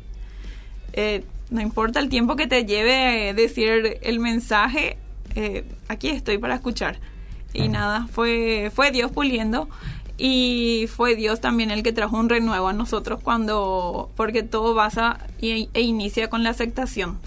[0.92, 4.96] Eh, no importa el tiempo que te lleve decir el mensaje,
[5.34, 6.98] eh, aquí estoy para escuchar.
[7.52, 9.68] Y nada, fue, fue Dios puliendo
[10.16, 15.18] y fue Dios también el que trajo un renuevo a nosotros cuando, porque todo basa
[15.40, 17.18] y, e inicia con la aceptación.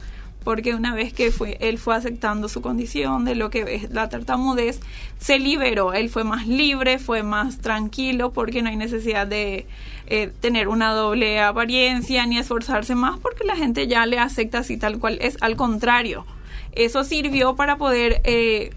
[0.44, 4.10] Porque una vez que fue, él fue aceptando su condición de lo que es la
[4.10, 4.82] tartamudez,
[5.18, 9.66] se liberó, él fue más libre, fue más tranquilo, porque no hay necesidad de
[10.08, 14.78] eh, tener una doble apariencia ni esforzarse más, porque la gente ya le acepta así
[14.78, 15.18] tal cual.
[15.22, 16.26] Es, al contrario.
[16.74, 18.72] Eso sirvió para poder eh,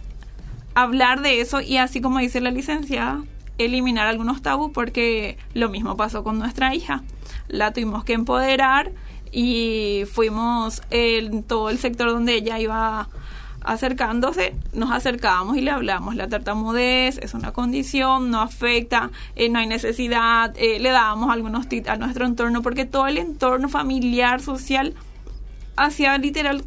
[0.75, 3.25] hablar de eso y así como dice la licenciada,
[3.59, 7.03] eliminar algunos tabús porque lo mismo pasó con nuestra hija.
[7.49, 8.93] La tuvimos que empoderar
[9.33, 13.09] y fuimos en todo el sector donde ella iba
[13.67, 16.15] acercándose, nos acercábamos y le hablamos.
[16.15, 21.69] La tartamudez es una condición, no afecta, eh, no hay necesidad, eh, le dábamos algunos
[21.69, 24.95] tips a nuestro entorno, porque todo el entorno familiar, social,
[25.75, 26.63] hacía literal,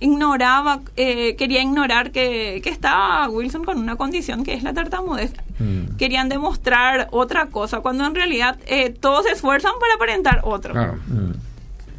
[0.00, 5.32] ignoraba, eh, quería ignorar que, que estaba Wilson con una condición que es la tartamudez.
[5.58, 5.96] Mm.
[5.96, 8.58] Querían demostrar otra cosa, cuando en realidad
[9.00, 10.74] todos se esfuerzan para aparentar otro.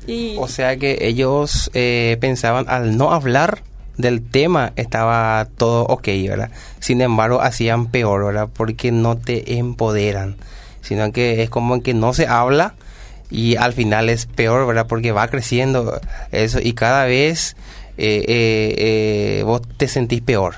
[0.07, 3.61] Y O sea que ellos eh, pensaban al no hablar
[3.97, 6.51] del tema estaba todo ok, ¿verdad?
[6.79, 8.49] Sin embargo, hacían peor, ¿verdad?
[8.53, 10.35] Porque no te empoderan,
[10.81, 12.75] sino que es como que no se habla
[13.29, 14.87] y al final es peor, ¿verdad?
[14.87, 15.99] Porque va creciendo
[16.31, 17.55] eso y cada vez
[17.97, 18.75] eh, eh,
[19.39, 20.55] eh, vos te sentís peor.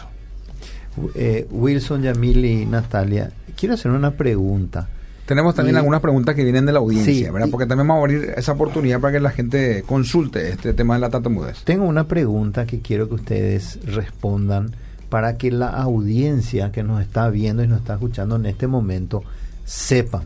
[1.15, 4.89] Eh, Wilson, Yamil y Natalia, quiero hacer una pregunta.
[5.27, 7.47] Tenemos también Y- algunas preguntas que vienen de la audiencia, Sí, ¿verdad?
[7.47, 10.95] y- Porque también vamos a abrir esa oportunidad para que la gente consulte este tema
[10.95, 11.63] de la tartamudez.
[11.65, 14.71] Tengo una pregunta que quiero que ustedes respondan
[15.09, 19.21] para que la audiencia que nos está viendo y nos está escuchando en este momento
[19.65, 20.23] sepan.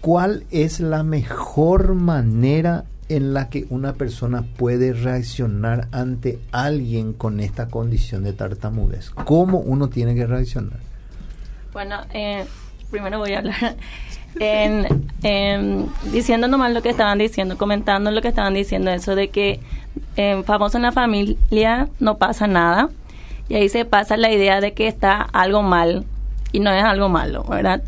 [0.00, 7.40] ¿Cuál es la mejor manera en la que una persona puede reaccionar ante alguien con
[7.40, 9.10] esta condición de tartamudez?
[9.10, 10.78] ¿Cómo uno tiene que reaccionar?
[11.72, 12.44] Bueno, eh,
[12.90, 13.76] primero voy a hablar
[14.40, 19.28] en, en- diciendo nomás lo que estaban diciendo, comentando lo que estaban diciendo, eso de
[19.28, 19.60] que
[20.16, 22.88] en famoso en la familia no pasa nada
[23.48, 26.04] y ahí se pasa la idea de que está algo mal
[26.52, 27.82] y no es algo malo, ¿verdad?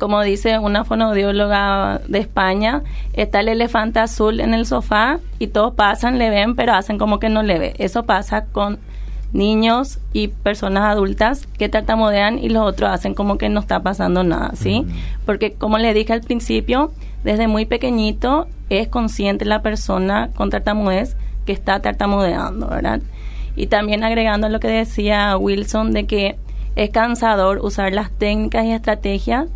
[0.00, 5.74] Como dice una fonoaudióloga de España, está el elefante azul en el sofá y todos
[5.74, 7.74] pasan, le ven, pero hacen como que no le ve.
[7.78, 8.78] Eso pasa con
[9.32, 14.24] niños y personas adultas que tartamudean y los otros hacen como que no está pasando
[14.24, 14.86] nada, ¿sí?
[15.26, 16.92] Porque como les dije al principio,
[17.24, 23.00] desde muy pequeñito es consciente la persona con tartamudez que está tartamudeando, ¿verdad?
[23.56, 26.36] Y también agregando lo que decía Wilson de que
[26.76, 29.46] es cansador usar las técnicas y estrategias,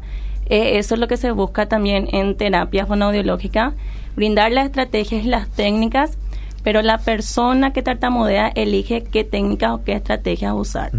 [0.46, 3.74] eh, eso es lo que se busca también en terapia fonoaudiológica,
[4.16, 6.18] brindar las estrategias y las técnicas
[6.62, 10.90] pero la persona que tartamudea elige qué técnicas o qué estrategias usar.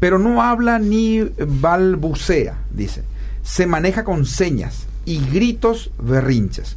[0.01, 3.03] pero no habla ni balbucea, dice.
[3.43, 6.77] Se maneja con señas y gritos berrinches.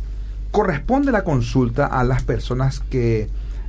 [0.52, 3.28] ¿Corresponde la consulta a las personas que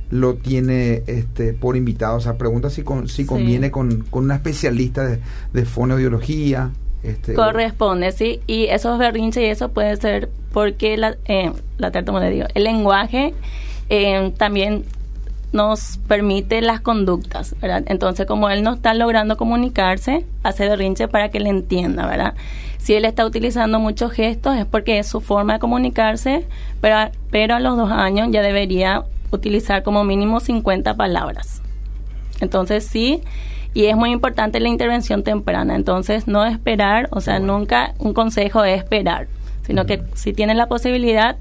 [0.09, 2.17] lo tiene este, por invitado?
[2.17, 3.25] O sea, pregunta si, con, si Sí.
[3.25, 5.19] conviene con, con una especialista de,
[5.53, 6.71] de fonoaudiología.
[7.03, 12.31] Este, Corresponde, sí, y esos berrinches y eso puede ser porque la, eh, la tartamudez,
[12.31, 13.33] digo, el lenguaje
[13.89, 14.85] eh, también
[15.53, 17.83] nos permite las conductas, ¿verdad?
[17.87, 22.33] Entonces, como él no está logrando comunicarse, hace berrinche para que le entienda, ¿verdad?
[22.77, 26.45] Si él está utilizando muchos gestos es porque es su forma de comunicarse,
[26.81, 31.61] pero, pero a los dos años ya debería utilizar como mínimo 50 palabras.
[32.39, 33.21] Entonces sí,
[33.77, 35.75] y es muy importante la intervención temprana.
[35.75, 39.27] Entonces no esperar, o sea, nunca un consejo es esperar,
[39.67, 41.37] sino que si tiene la posibilidad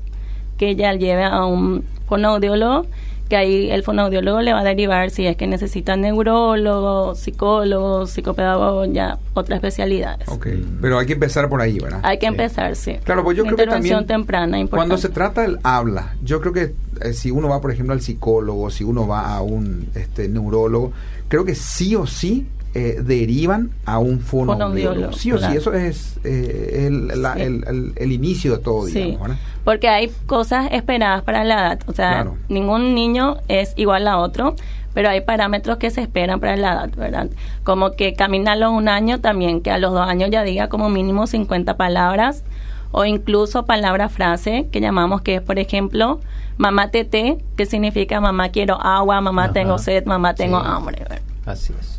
[0.59, 2.84] que ella lleve a un fonoaudiólogo
[3.29, 8.85] que ahí el fonoaudiólogo le va a derivar si es que necesita neurólogo, psicólogo, psicopedagogo,
[8.87, 10.29] ya otras especialidades.
[10.29, 10.47] Ok,
[10.81, 12.01] pero hay que empezar por ahí, ¿verdad?
[12.03, 12.97] Hay que empezar, sí.
[13.05, 14.89] Claro, pues yo Una creo que también temprana, importante.
[14.89, 18.01] Cuando se trata del habla, yo creo que eh, si uno va, por ejemplo, al
[18.01, 20.93] psicólogo, si uno va a un este, neurólogo,
[21.29, 22.47] creo que sí o sí
[22.79, 25.12] eh, derivan a un fonoaudiólogo.
[25.12, 25.53] Sí o claro.
[25.53, 27.41] sí, eso es eh, el, la- Sí.
[27.43, 29.37] el- el- el inicio de todo, Sí, digamos, ¿verdad?
[29.64, 31.81] porque hay cosas esperadas para la edad.
[31.87, 32.37] O sea, Claro.
[32.49, 34.55] ningún niño es igual a otro,
[34.93, 37.29] pero hay parámetros que se esperan para la edad, ¿verdad?
[37.64, 41.27] Como que caminarlo un año también, que a los dos años ya diga como mínimo
[41.27, 42.45] 50 palabras,
[42.93, 46.20] o incluso palabra frase, que llamamos que es, por ejemplo,
[46.57, 49.53] mamá tete, que significa mamá quiero agua, mamá Ajá.
[49.53, 50.66] tengo sed, mamá tengo Sí.
[50.68, 50.99] hambre.
[51.01, 51.20] ¿verdad?
[51.45, 51.95] Así es.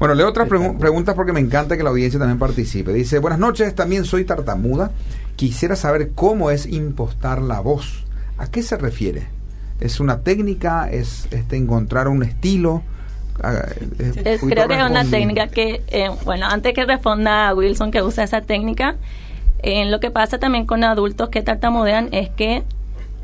[0.00, 2.92] Bueno, leo otras pregu- preguntas porque me encanta que la audiencia también participe.
[2.92, 4.90] Dice, buenas noches, también soy tartamuda.
[5.36, 8.04] Quisiera saber cómo es impostar la voz.
[8.38, 9.28] ¿A qué se refiere?
[9.78, 10.90] ¿Es una técnica?
[10.90, 12.82] ¿Es este, encontrar un estilo?
[13.42, 13.62] Ah,
[13.98, 17.90] eh, Es- creo que es una técnica que, eh, bueno, antes que responda a Wilson
[17.90, 18.96] que usa esa técnica,
[19.62, 22.62] eh, lo que pasa también con adultos que tartamudean es que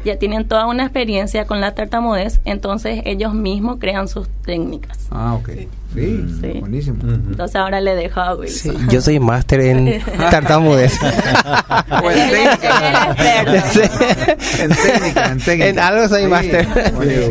[0.05, 4.99] ya tienen toda una experiencia con la tartamudez, entonces ellos mismos crean sus técnicas.
[5.11, 5.51] Ah, ok.
[5.95, 6.61] Sí, Sí.
[6.61, 6.99] buenísimo.
[7.09, 8.89] Entonces ahora le dejo a Sí, Wilson.
[8.91, 10.93] yo soy máster en tartamudez.
[11.03, 13.17] O en técnica.
[14.61, 15.67] en técnica, en técnica.
[15.69, 16.69] En algo soy Sí, máster.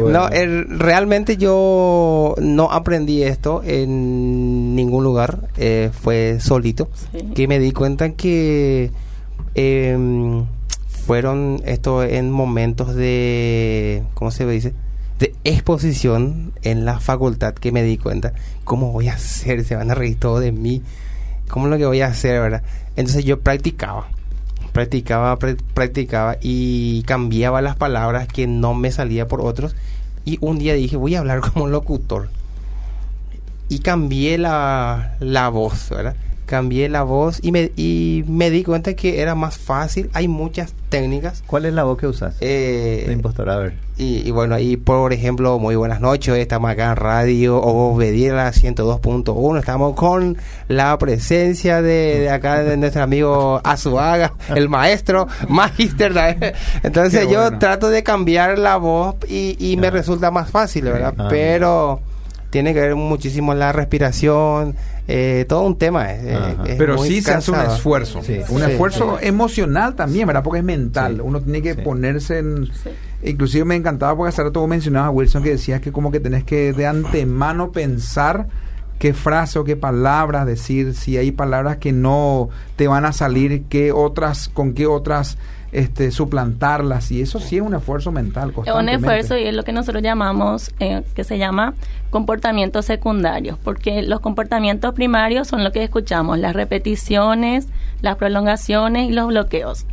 [0.10, 5.40] No, el- realmente yo no aprendí esto en ningún lugar.
[5.58, 6.90] eh, fue solito.
[7.12, 7.20] Sí.
[7.36, 8.92] Que me di cuenta que
[9.54, 10.44] em,
[11.06, 14.04] fueron esto en momentos de.
[14.14, 14.74] ¿Cómo se dice?
[15.20, 18.34] De exposición en la facultad que me di cuenta.
[18.64, 19.64] ¿Cómo voy a hacer?
[19.64, 20.82] Se van a reír todo de mí.
[21.48, 22.64] ¿Cómo es lo que voy a hacer, verdad?
[22.96, 24.08] Entonces yo practicaba
[24.74, 29.74] practicaba, pra- practicaba y cambiaba las palabras que no me salía por otros.
[30.26, 32.28] Y un día dije, voy a hablar como locutor.
[33.70, 36.16] Y cambié la, la voz, ¿verdad?
[36.46, 40.10] Cambié la voz y me, y me di cuenta que era más fácil.
[40.14, 41.44] Hay muchas técnicas.
[41.48, 42.36] ¿Cuál es la voz que usas?
[42.42, 43.74] Eh, de impostor, a ver.
[43.98, 49.60] y, y bueno, ahí por ejemplo, muy buenas noches, estamos acá en Radio Obedira 102.1,
[49.60, 50.38] estamos con
[50.68, 56.14] la presencia de, de acá de nuestro amigo Azuaga, el maestro, magister.
[56.84, 61.14] Entonces yo trato de cambiar la voz y, y me resulta más fácil, ¿verdad?
[61.18, 61.28] Ah.
[61.30, 62.00] Pero
[62.56, 64.76] tiene que ver muchísimo la respiración,
[65.10, 66.14] eh, todo un tema.
[66.14, 68.22] eh, es Pero muy sí se hace un esfuerzo.
[68.24, 68.40] Sí.
[68.48, 68.72] Un Sí.
[68.72, 70.42] esfuerzo emocional también, ¿verdad?
[70.42, 71.16] Porque es mental.
[71.16, 71.22] Sí.
[71.22, 71.82] Uno tiene que Sí.
[71.82, 72.68] ponerse en...
[72.68, 72.92] Sí.
[73.24, 76.46] Inclusive me encantaba porque hace rato vos mencionabas, Wilson, que decías que como que tenés
[76.46, 78.48] que de antemano pensar
[79.00, 82.48] qué frase o qué palabras decir, si hay palabras que no
[82.78, 85.38] te van a salir, qué otras, con qué otras
[85.76, 87.12] este, suplantarlas.
[87.12, 88.54] Y eso sí es un esfuerzo mental.
[88.66, 91.74] Es un esfuerzo y es lo que nosotros llamamos, eh, que se llama
[92.12, 97.68] comportamientos secundarios, porque los comportamientos primarios son lo que escuchamos, las repeticiones,
[98.02, 99.86] las prolongaciones y los bloqueos.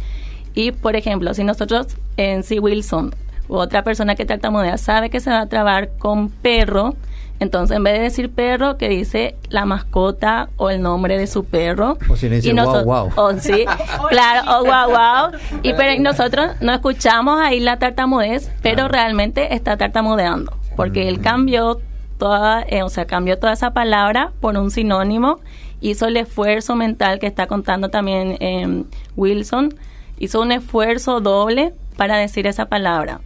[0.54, 3.12] Y, por ejemplo, si nosotros en si Wilson
[3.48, 6.94] u otra persona que tartamudea sabe que se va a trabar con perro,
[7.42, 11.44] entonces en vez de decir perro, que dice la mascota o el nombre de su
[11.44, 11.98] perro.
[12.08, 13.10] O si le dice Y guau.
[13.14, 13.64] o sí,
[14.08, 15.32] claro, o guau guau.
[15.62, 21.80] Y pero nosotros no escuchamos ahí la tartamudez, pero realmente está tartamudeando, porque él cambió
[22.18, 25.40] toda, eh, o sea, cambió toda esa palabra por un sinónimo,
[25.80, 28.84] hizo el esfuerzo mental que está contando también eh,
[29.16, 29.74] Wilson,
[30.18, 33.20] hizo un esfuerzo doble para decir esa palabra.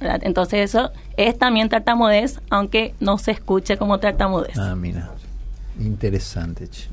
[0.00, 0.20] ¿verdad?
[0.22, 4.58] Entonces eso es también tartamudez, aunque no se escuche como tartamudez.
[4.58, 5.10] Ah, mira.
[5.80, 6.88] Interesante, che.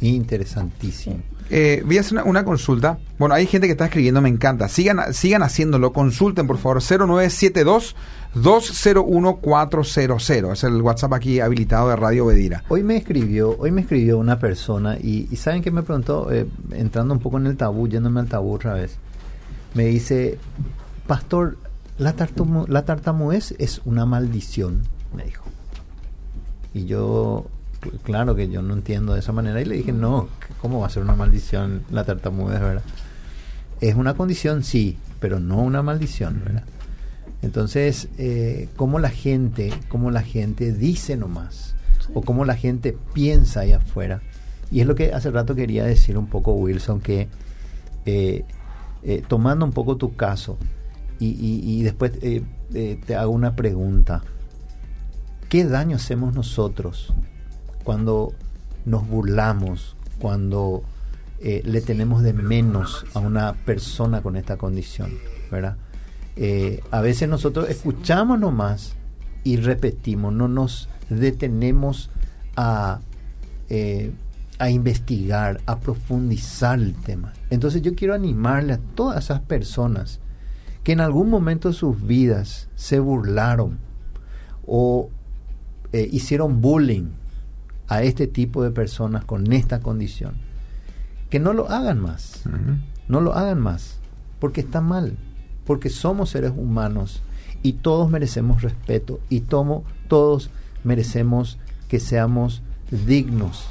[0.00, 1.20] Interesantísimo.
[1.50, 2.98] Eh, voy a hacer una, una consulta.
[3.18, 4.68] Bueno, hay gente que está escribiendo, me encanta.
[4.68, 6.80] Sigan, sigan haciéndolo, consulten por favor.
[6.80, 7.96] 0972
[8.34, 12.62] 201 Es el WhatsApp aquí habilitado de Radio Bedira.
[12.68, 16.46] Hoy me escribió, hoy me escribió una persona y, y saben que me preguntó, Eh,
[16.70, 18.96] entrando un poco en el tabú, yéndome al tabú otra vez,
[19.74, 20.38] me dice,
[21.08, 21.56] pastor,
[22.00, 24.82] la, tartamu- la tartamudez es una maldición,
[25.14, 25.44] me dijo.
[26.74, 27.46] Y yo,
[27.82, 30.28] cl- claro que yo no entiendo de esa manera y le dije, no,
[30.60, 32.82] ¿cómo va a ser una maldición la tartamudez, verdad?
[33.80, 36.64] Es una condición, sí, pero no una maldición, ¿verdad?
[37.42, 41.74] Entonces, eh, cómo la gente, cómo la gente dice nomás,
[42.12, 44.20] o cómo la gente piensa allá afuera.
[44.70, 47.28] Y es lo que hace rato quería decir un poco, Wilson, que
[48.06, 48.44] eh,
[49.02, 50.58] eh, tomando un poco tu caso,
[51.20, 52.42] y, y- después eh,
[52.74, 54.22] eh, te hago una pregunta.
[55.48, 57.12] ¿Qué daño hacemos nosotros
[57.84, 58.32] cuando
[58.86, 60.82] nos burlamos, cuando
[61.40, 65.10] eh, le tenemos de menos a una persona con esta condición?
[65.50, 65.76] ¿verdad?
[66.36, 68.94] eh, a veces nosotros escuchamos nomás
[69.42, 72.10] y repetimos, no nos detenemos
[72.56, 73.00] a,
[74.58, 77.32] a investigar, a profundizar el tema.
[77.50, 80.20] Entonces yo quiero animarle a todas esas personas
[80.82, 83.78] que en algún momento de sus vidas se burlaron
[84.66, 85.10] o
[85.92, 87.08] eh, hicieron bullying
[87.88, 90.34] a este tipo de personas con esta condición,
[91.28, 92.44] que no lo hagan más,
[93.08, 93.98] no lo hagan más,
[94.38, 95.16] porque está mal,
[95.66, 97.22] porque somos seres humanos
[97.62, 100.50] y todos merecemos respeto y tomo, todos
[100.84, 101.58] merecemos
[101.88, 102.62] que seamos
[103.06, 103.68] dignos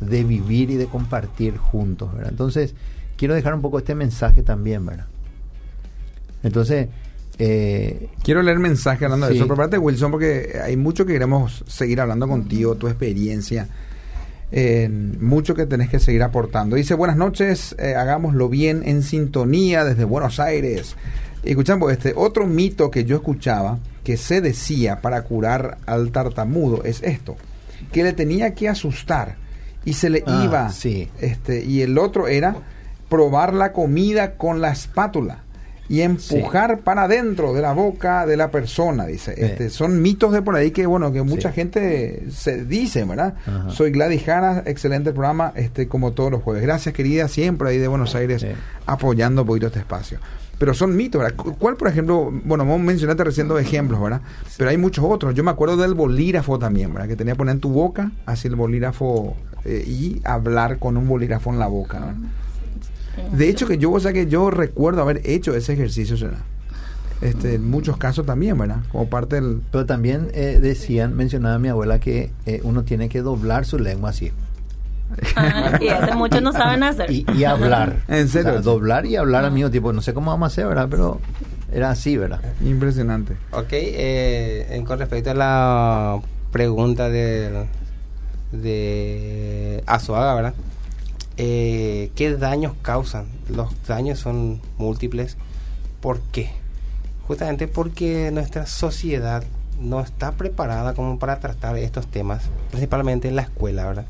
[0.00, 2.30] de vivir y de compartir juntos, ¿verdad?
[2.30, 2.74] Entonces,
[3.16, 5.06] quiero dejar un poco este mensaje también, ¿verdad?
[6.42, 6.88] Entonces,
[7.38, 9.46] eh, Quiero leer mensaje hablando de eso.
[9.46, 13.68] Prepárate, Wilson, porque hay mucho que queremos seguir hablando contigo, tu experiencia.
[14.50, 14.88] eh,
[15.20, 16.74] mucho que tenés que seguir aportando.
[16.76, 20.96] Dice, buenas noches, eh, hagámoslo bien en sintonía desde Buenos Aires.
[21.42, 27.02] Escuchamos este otro mito que yo escuchaba que se decía para curar al tartamudo es
[27.02, 27.36] esto,
[27.92, 29.36] que le tenía que asustar
[29.84, 31.08] y se le Ah, iba sí.
[31.20, 32.56] este y el otro era
[33.10, 35.44] probar la comida con la espátula
[35.88, 39.34] y empujar para adentro de la boca de la persona, dice.
[39.36, 43.34] Este, son mitos de por ahí que, bueno, que mucha gente se dice, ¿verdad?
[43.46, 43.70] Ajá.
[43.70, 46.62] Soy Gladys Jara, excelente programa, este, como todos los jueves.
[46.62, 48.42] Gracias, querida, siempre ahí de Buenos Aires
[48.86, 50.18] apoyando un poquito este espacio.
[50.58, 51.36] Pero son mitos, ¿verdad?
[51.36, 54.20] Cu- ¿Cuál, por ejemplo, bueno, vos mencionaste recién dos ejemplos, ¿verdad?
[54.56, 55.32] Pero hay muchos otros.
[55.34, 57.08] Yo me acuerdo del bolígrafo también, ¿verdad?
[57.08, 61.06] Que tenía que poner en tu boca, así el bolígrafo, eh, y hablar con un
[61.08, 62.14] bolígrafo en la boca, ¿verdad?
[63.32, 66.40] De hecho, que yo, o sea, que yo recuerdo haber hecho ese ejercicio, ¿verdad?
[67.20, 68.78] Este, en muchos casos también, ¿verdad?
[68.92, 69.60] Como parte del...
[69.72, 74.10] Pero también eh, decían, mencionaba mi abuela que eh, uno tiene que doblar su lengua
[74.10, 74.30] así.
[75.36, 77.10] Ah, y eso muchos no saben hacer.
[77.10, 77.96] Y, y hablar.
[78.08, 78.50] ¿En serio?
[78.50, 79.92] O sea, doblar y hablar al mismo tiempo.
[79.92, 80.86] No sé cómo vamos a hacer, ¿verdad?
[80.90, 81.20] Pero
[81.72, 82.40] era así, ¿verdad?
[82.64, 83.34] Impresionante.
[83.50, 86.20] Ok, eh, en- con respecto a la
[86.52, 87.64] pregunta de,
[88.52, 90.54] de Azuaga, ¿verdad?
[91.38, 93.26] Eh, ¿Qué daños causan?
[93.48, 95.36] Los daños son múltiples.
[96.00, 96.50] ¿Por qué?
[97.26, 99.44] Justamente porque nuestra sociedad
[99.80, 104.06] no está preparada como para tratar estos temas, principalmente en la escuela, ¿verdad?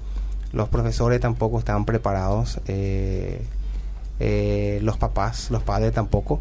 [0.52, 3.42] Los profesores tampoco están preparados, eh,
[4.18, 6.40] eh, los papás, los padres tampoco.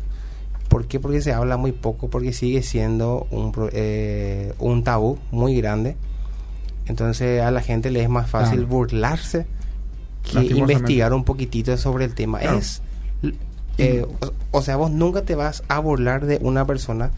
[0.70, 1.00] ¿Por qué?
[1.00, 5.98] Porque se habla muy poco, porque sigue siendo un, eh, un tabú muy grande.
[6.86, 9.46] Entonces a la gente le es más fácil burlarse
[10.28, 12.40] que investigar un poquitito sobre el tema.
[12.40, 12.58] Claro.
[12.58, 12.82] Es,
[13.78, 17.12] eh, o, o sea, vos nunca te vas a burlar de una persona,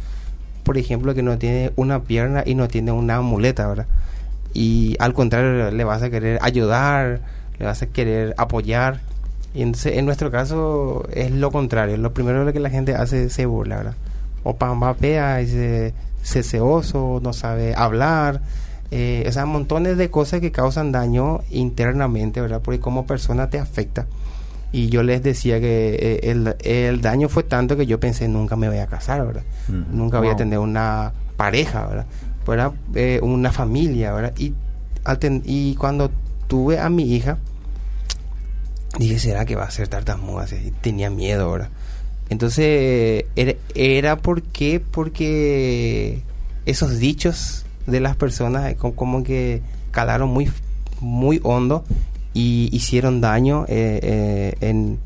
[0.64, 3.88] por ejemplo, que no tiene una pierna y no tiene una muleta, ¿verdad?
[4.54, 7.22] Y al contrario, le vas a querer ayudar,
[7.60, 9.02] le vas a querer apoyar.
[9.54, 11.98] Y entonces, en nuestro caso es lo contrario.
[11.98, 13.96] Lo primero que la gente hace es se burla, ¿verdad?
[14.44, 15.94] O pambapea, dice
[16.24, 18.42] ceseoso, no sabe hablar.
[18.92, 22.62] Eh, o sea, montones de cosas que causan daño internamente, ¿verdad?
[22.64, 24.08] Porque como persona te afecta.
[24.72, 28.56] Y yo les decía que eh, el, el daño fue tanto que yo pensé nunca
[28.56, 29.44] me voy a casar, ¿verdad?
[29.92, 32.06] Nunca voy a tener una pareja, ¿verdad?
[32.46, 34.34] Fuera eh, una familia, ¿verdad?
[34.38, 34.54] Y,
[35.04, 36.12] al ten- y cuando
[36.48, 37.38] tuve a mi hija,
[38.98, 40.44] dije, ¿será que va a ser tartamuda?
[40.44, 41.70] Así, Tenía miedo, ¿verdad?
[42.30, 46.22] Entonces, era, era porque, porque
[46.66, 49.62] esos dichos de las personas eh, co- como que
[49.92, 50.50] calaron muy,
[51.02, 51.84] muy hondo
[52.34, 55.00] y hicieron daño eh, eh, en,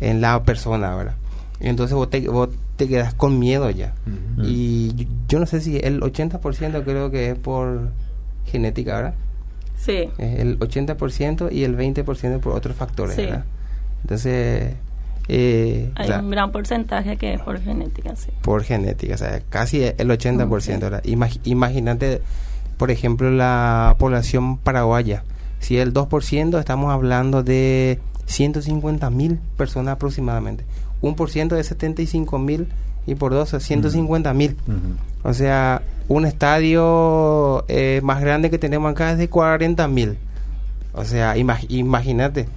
[0.00, 1.14] en la persona, ¿verdad?
[1.60, 3.94] Entonces vos te, vos te quedas con miedo ya.
[4.42, 7.90] Y yo, yo no sé si el 80% creo que es por
[8.46, 9.14] genética, ¿verdad?
[9.78, 10.08] Sí.
[10.18, 13.22] Es el 80% y el 20% por otros factores, Sí.
[13.22, 13.44] ¿verdad?
[14.02, 14.74] Entonces,
[15.28, 18.30] eh, Hay la- un gran porcentaje que es por genética, sí.
[18.42, 20.80] por genética, o sea, casi el 80%.
[20.80, 21.02] ¿verdad?
[21.04, 22.22] Imag- Imagínate,
[22.76, 25.24] por ejemplo, la población paraguaya.
[25.58, 30.64] Si el 2%, estamos hablando de 150 mil personas aproximadamente.
[31.00, 32.68] Un por ciento de 75 mil
[33.06, 34.56] y por dos, 150 mil.
[35.22, 40.16] O sea, un estadio eh, más grande que tenemos acá es de 40 mil.
[40.92, 42.48] O sea, imag- imagínate.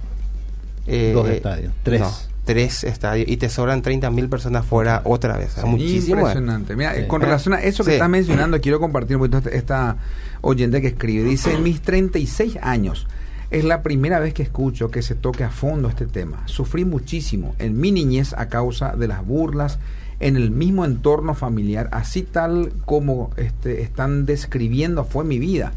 [0.86, 2.00] eh, Dos estadios, tres.
[2.00, 2.10] no,
[2.54, 3.28] tres estadios.
[3.28, 5.52] Y te sobran 30 mil personas fuera otra vez.
[5.52, 6.16] Sea, muchísimo.
[6.16, 6.20] ¿eh?
[6.20, 6.74] Impresionante.
[6.74, 7.02] Mira, Sí.
[7.06, 7.94] con relación a eso que Sí.
[7.94, 9.96] estás mencionando, quiero compartir un poquito esta, esta
[10.40, 11.22] oyente que escribe.
[11.22, 13.06] Dice, en mis 36 años
[13.52, 16.42] es la primera vez que escucho que se toque a fondo este tema.
[16.46, 19.78] Sufrí muchísimo en mi niñez a causa de las burlas
[20.18, 25.72] en el mismo entorno familiar, así tal como este, están describiendo fue mi vida.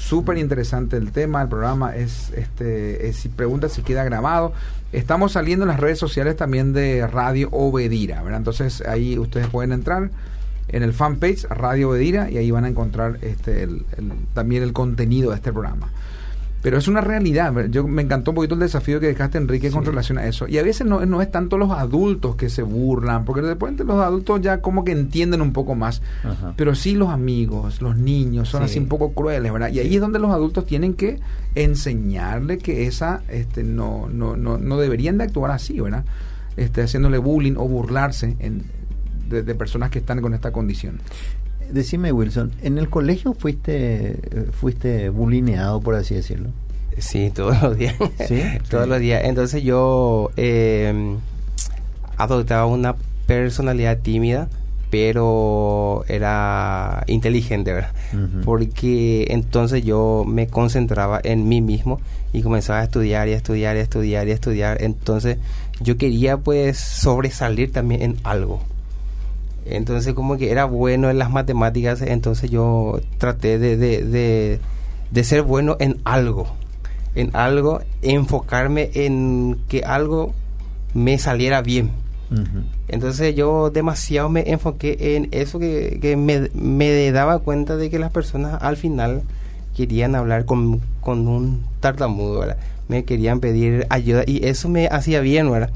[0.00, 4.52] Súper interesante el tema, el programa es, este, pregunta si queda grabado.
[4.92, 8.22] Estamos saliendo en las redes sociales también de Radio Obedira.
[8.34, 10.10] Entonces ahí ustedes pueden entrar
[10.68, 13.84] en el fanpage Radio Obedira y ahí van a encontrar este, el-
[14.34, 15.90] también el contenido de este programa.
[16.62, 17.54] Pero es una realidad.
[17.70, 20.46] Yo me encantó un poquito el desafío que dejaste, Enrique, con relación a eso.
[20.46, 23.82] Y a veces no, no es tanto los adultos que se burlan, porque de repente
[23.84, 26.02] los adultos ya como que entienden un poco más.
[26.22, 26.52] Ajá.
[26.56, 28.64] Pero sí los amigos, los niños, son Sí.
[28.72, 29.70] así un poco crueles, ¿verdad?
[29.72, 31.18] Y ahí es donde los adultos tienen que
[31.54, 36.04] enseñarle que esa este, no, no, no, no deberían de actuar así, ¿verdad?
[36.56, 38.64] Este, haciéndole bullying o burlarse en-
[39.30, 40.98] de, de personas que están con esta condición.
[41.72, 44.18] Decime, Wilson, ¿en el colegio fuiste
[44.52, 46.50] fuiste bulineado, por así decirlo?
[46.98, 47.94] Sí, todos los días.
[48.28, 48.42] ¿Sí?
[48.70, 49.22] todos los días.
[49.24, 51.16] Entonces yo eh,
[52.16, 52.94] adoptaba una
[53.26, 54.48] personalidad tímida,
[54.90, 57.92] pero era inteligente, ¿verdad?
[58.44, 62.00] Porque entonces yo me concentraba en mí mismo
[62.32, 64.82] y comenzaba a estudiar y a estudiar y a estudiar y a estudiar.
[64.82, 65.38] Entonces
[65.80, 68.60] yo quería pues sobresalir también en algo.
[69.70, 74.60] Entonces como que era bueno en las matemáticas, entonces yo traté de, de, de,
[75.10, 76.46] de ser bueno en algo.
[77.14, 80.32] En algo, enfocarme en que algo
[80.94, 81.90] me saliera bien.
[82.86, 87.98] Entonces yo demasiado me enfoqué en eso que, que me, me daba cuenta de que
[87.98, 89.22] las personas al final
[89.76, 92.56] querían hablar con, con un tartamudo, ¿verdad?
[92.88, 95.70] Me querían pedir ayuda y eso me hacía bien, ¿verdad?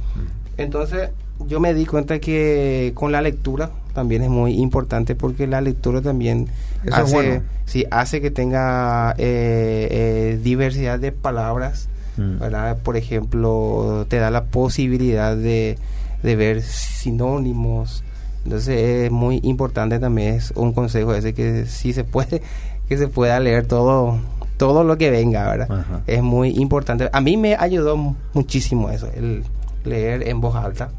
[0.56, 1.10] Entonces
[1.48, 6.02] yo me di cuenta que con la lectura también es muy importante porque la lectura
[6.02, 6.48] también
[6.84, 7.42] Eso hace, bueno.
[7.64, 12.38] sí, hace que tenga eh, eh, diversidad de palabras, Mm.
[12.38, 12.78] ¿verdad?
[12.84, 15.76] Por ejemplo, te da la posibilidad de,
[16.22, 18.04] de ver sinónimos.
[18.44, 22.42] Entonces es muy importante también, es un consejo ese que sí se puede,
[22.88, 24.18] que se pueda leer todo
[24.56, 25.66] todo lo que venga, ¿verdad?
[25.72, 26.00] Ajá.
[26.06, 27.08] Es muy importante.
[27.12, 29.42] A mí me ayudó mu- muchísimo eso, el
[29.84, 30.90] leer en voz alta.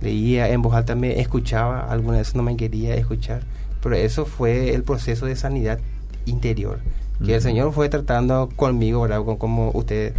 [0.00, 3.42] Leía en voz alta, me escuchaba, algunas veces no me quería escuchar,
[3.82, 5.78] pero eso fue el proceso de sanidad
[6.26, 6.78] interior,
[7.24, 7.42] que el.
[7.42, 9.22] Señor fue tratando conmigo, ¿verdad?
[9.38, 10.14] Como ustedes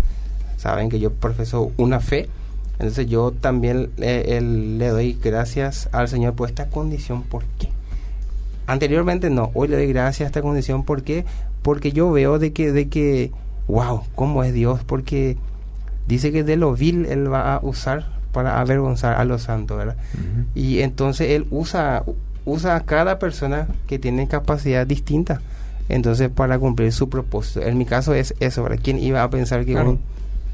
[0.57, 2.29] saben que yo profeso una fe,
[2.73, 7.23] entonces yo también eh, el- le doy gracias al Señor por esta condición.
[7.23, 7.69] ¿Por qué?
[8.67, 10.83] Anteriormente no, hoy le doy gracias a esta condición.
[10.83, 11.25] ¿Por qué?
[11.61, 13.31] Porque yo veo de que, de que,
[13.67, 14.81] wow, ¿cómo es Dios?
[14.85, 15.37] Porque
[16.07, 19.95] dice que de lo vil Él va a usar para avergonzar a los santos, ¿verdad?
[20.55, 22.03] Y entonces Él usa,
[22.45, 25.41] usa a cada persona que tiene capacidad distinta.
[25.89, 27.61] Entonces, para cumplir su propósito.
[27.65, 28.79] En mi caso es eso, ¿verdad?
[28.81, 29.91] ¿Quién iba a pensar que Claro.
[29.91, 29.99] un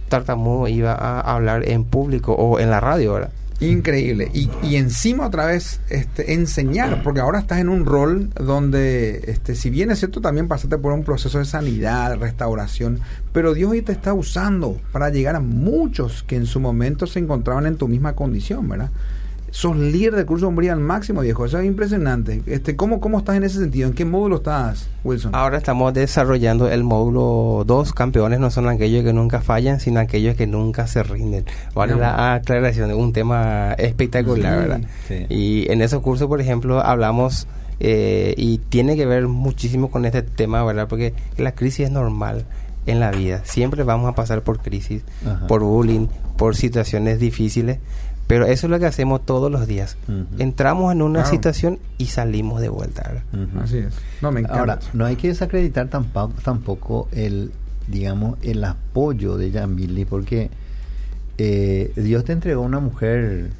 [0.09, 3.29] tartamudo iba a hablar en público o en la radio, ¿verdad?
[3.59, 4.29] Increíble.
[4.33, 9.55] Y, y encima otra vez este, enseñar, porque ahora estás en un rol donde, este,
[9.55, 12.99] si bien es cierto, también pasaste por un proceso de sanidad, restauración,
[13.33, 17.17] pero Dios hoy te está usando para llegar a muchos que en su momento se
[17.17, 18.91] encontraban en tu misma condición, ¿verdad?
[19.49, 21.45] Sos líder de curso de hombría al máximo, viejo.
[21.45, 22.41] Eso es impresionante.
[22.47, 23.87] Este, ¿cómo, ¿Cómo estás en ese sentido?
[23.87, 25.33] ¿En qué módulo estás, Wilson?
[25.33, 27.93] Ahora estamos desarrollando el módulo 2.
[27.93, 31.45] Campeones no son aquellos que nunca fallan, sino aquellos que nunca se rinden.
[31.73, 34.81] Vale la aclaración, un tema espectacular, Sí, ¿verdad?
[35.07, 35.25] sí.
[35.29, 37.47] Y en esos cursos, por ejemplo, hablamos
[37.79, 40.87] eh, y tiene que ver muchísimo con este tema, ¿verdad?
[40.89, 42.45] Porque la crisis es normal
[42.85, 43.41] en la vida.
[43.45, 45.47] Siempre vamos a pasar por crisis, Ajá.
[45.47, 47.79] por bullying, por situaciones difíciles.
[48.27, 49.97] Pero eso es lo que hacemos todos los días.
[50.37, 51.29] Entramos en una Claro.
[51.35, 53.23] situación y salimos de vuelta.
[53.61, 53.93] Así es.
[54.21, 54.59] No, me encanta.
[54.59, 57.51] Ahora, no hay que desacreditar tampoco, tampoco el,
[57.87, 60.49] digamos, el apoyo de Yamili, porque
[61.37, 63.51] eh, Dios te entregó una mujer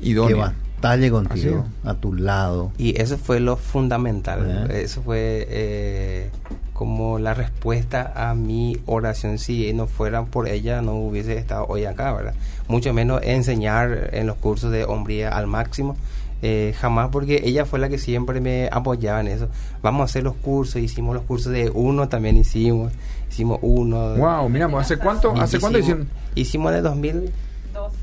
[0.00, 0.34] Idónea.
[0.36, 0.40] que
[0.80, 2.72] batalle contigo, a tu lado.
[2.78, 4.64] Y eso fue lo fundamental.
[4.66, 4.72] Ajá.
[4.72, 6.30] Eso fue eh,
[6.74, 9.38] como la respuesta a mi oración.
[9.38, 12.34] Si no fueran por ella, no hubiese estado hoy acá, ¿verdad?
[12.70, 15.96] Mucho menos enseñar en los cursos de hombría al máximo.
[16.42, 19.48] Eh, jamás porque ella fue la que siempre me apoyaba en eso.
[19.82, 22.92] Vamos a hacer los cursos, hicimos los cursos de uno también hicimos,
[23.30, 24.14] hicimos uno.
[24.16, 26.08] Wow, mira, pues, ¿hace cuánto, hace cuánto hicieron?
[26.34, 27.30] Hicimos de 2000,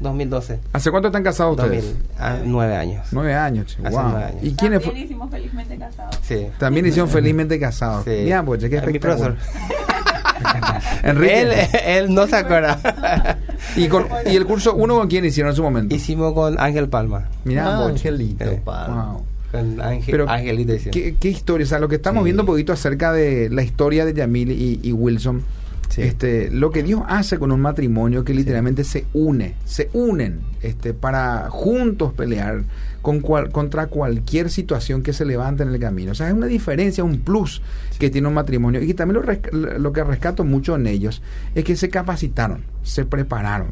[0.02, 0.60] 2012.
[0.72, 1.84] ¿Hace cuánto están casados ustedes?
[1.86, 3.08] 2000, ah, nueve años.
[3.12, 3.82] Nueve años, che.
[3.88, 4.10] Hace wow.
[4.10, 4.44] nueve años.
[4.44, 6.20] ¿Y quiénes fue- También hicimos felizmente casados.
[6.22, 6.48] Sí.
[6.60, 8.04] También hicieron felizmente casados.
[8.06, 8.12] Sí.
[8.24, 9.36] Mira, pues, qué Ah, mi espectacular.
[9.36, 9.38] profesor.
[11.04, 11.42] Enrique.
[11.42, 11.52] Él,
[11.86, 13.38] él no se acuerda.
[13.76, 15.96] ¿Y, con- ¿Y el curso uno con quién hicieron en su momento?
[15.96, 17.26] Hicimos con Ángel Palma.
[17.44, 17.86] Mira, Ah.
[17.88, 19.12] Angelito, Eh, Palma.
[19.14, 19.24] Wow.
[19.52, 20.94] Con Ángel, Pero, Angelito hicimos.
[20.94, 21.66] ¿qué, qué historia?
[21.66, 22.26] O sea, lo que estamos Sí.
[22.26, 25.42] viendo un poquito acerca de la historia de Yamil y, y Wilson.
[25.90, 26.02] Sí.
[26.02, 30.94] Este, lo que Dios hace con un matrimonio que literalmente se une, se unen este,
[30.94, 32.64] para juntos pelear
[33.08, 36.12] con cual, contra cualquier situación que se levante en el camino.
[36.12, 37.62] O sea, es una diferencia, un plus
[38.00, 38.84] que tiene un matrimonio.
[38.84, 41.22] Y también lo, lo que rescato mucho en ellos
[41.56, 43.70] es que se capacitaron, se prepararon,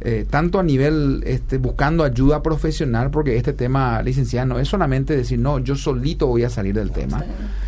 [0.00, 5.14] eh, tanto a nivel este, buscando ayuda profesional, porque este tema, licenciada, no es solamente
[5.14, 7.22] decir, no, yo solito voy a salir del tema,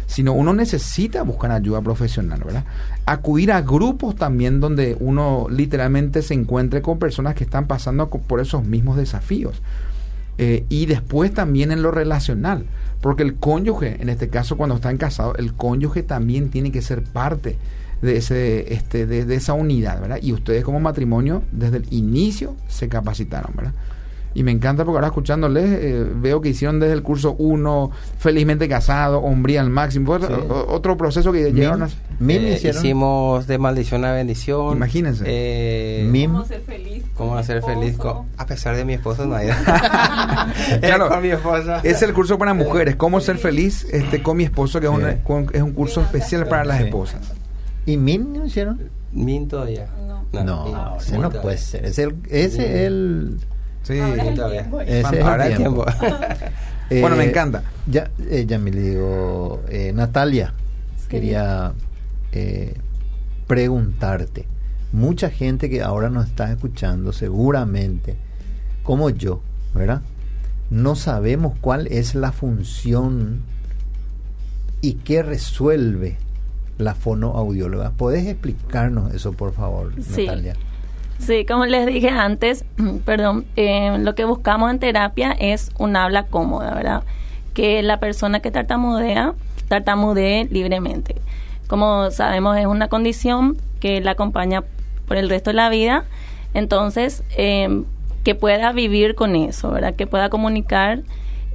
[0.07, 2.65] sino uno necesita buscar ayuda profesional, ¿verdad?
[3.05, 8.41] Acudir a grupos también donde uno literalmente se encuentre con personas que están pasando por
[8.41, 9.61] esos mismos desafíos.
[10.43, 12.65] Eh, y después también en lo relacional,
[13.03, 17.03] porque el cónyuge, en este caso cuando están casados, el cónyuge también tiene que ser
[17.03, 17.59] parte
[18.01, 20.19] de, ese, este, de, de esa unidad, ¿verdad?
[20.23, 23.75] Y ustedes como matrimonio desde el inicio se capacitaron, ¿verdad?
[24.33, 28.69] Y me encanta porque ahora escuchándoles eh, veo que hicieron desde el curso 1, felizmente
[28.69, 30.13] casado, hombría al máximo,
[30.69, 31.89] otro proceso que llegaron a...
[32.29, 34.77] Eh, hicimos de maldición a bendición.
[34.77, 35.25] Imagínense.
[35.27, 36.31] Eh, Mim.
[36.33, 37.05] Cómo ser feliz.
[37.15, 39.49] ¿Cómo hacer feliz con- a pesar de mi esposo no hay.
[40.81, 41.81] Claro, con mi esposa.
[41.83, 45.03] es el curso para mujeres, cómo ser feliz este, con mi esposo, que es, un,
[45.25, 46.85] con- es un curso especial para las Sí.
[46.85, 47.33] esposas.
[47.87, 48.81] ¿Y Min no hicieron?
[49.13, 49.89] Min todavía.
[50.33, 51.85] No, ese no puede ser.
[51.85, 53.41] Es el, ese es el.
[53.83, 53.99] Sí,
[54.37, 54.71] todavía.
[54.87, 55.85] El Ahora hay tiempo.
[56.91, 57.63] Bueno, me encanta.
[57.87, 60.55] Ya, eh, ya me le digo, eh, Natalia,
[61.09, 61.73] quería
[62.33, 62.75] eh,
[63.47, 64.45] preguntarte.
[64.93, 68.17] Mucha gente que ahora nos está escuchando, seguramente,
[68.83, 69.41] como yo,
[69.73, 70.03] ¿verdad?
[70.69, 73.43] No sabemos cuál es la función
[74.81, 76.17] y qué resuelve
[76.79, 77.91] la fonoaudióloga.
[77.93, 80.27] ¿Podés explicarnos eso, por favor, Sí.
[80.27, 80.57] Natalia?
[81.21, 82.65] Sí, como les dije antes,
[83.05, 87.03] perdón, eh, lo que buscamos en terapia es un habla cómoda, ¿verdad?
[87.55, 89.35] Que la persona que tartamudea,
[89.69, 91.17] tartamudee libremente.
[91.69, 94.65] Como sabemos, es una condición que la acompaña
[95.07, 96.05] por el resto de la vida,
[96.55, 97.83] entonces, eh,
[98.25, 99.95] que pueda vivir con eso, ¿verdad?
[99.95, 101.03] Que pueda comunicar.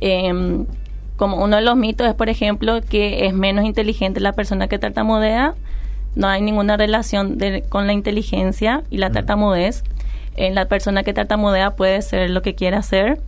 [0.02, 0.66] eh,
[1.18, 4.80] como uno de los mitos es, por ejemplo, que es menos inteligente la persona que
[4.80, 5.56] tartamudea,
[6.16, 9.84] no hay ninguna relación de- con la inteligencia y la tartamudez.
[10.38, 13.20] En la persona que tartamudea puede ser lo que quiera hacer.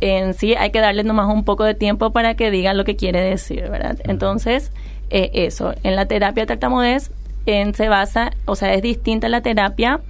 [0.00, 2.94] En sí hay que darle nomás un poco de tiempo para que diga lo que
[2.96, 3.98] quiere decir, ¿verdad?
[4.04, 4.70] Entonces,
[5.10, 7.10] eh, eso, en la terapia de tartamudez
[7.46, 10.00] en, se basa, o sea, es distinta la terapia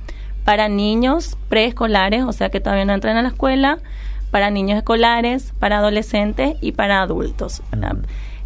[0.44, 3.78] para niños preescolares, o sea, que todavía no entran a la escuela,
[4.30, 7.62] para niños escolares, para adolescentes y para adultos.
[7.72, 7.96] ¿verdad?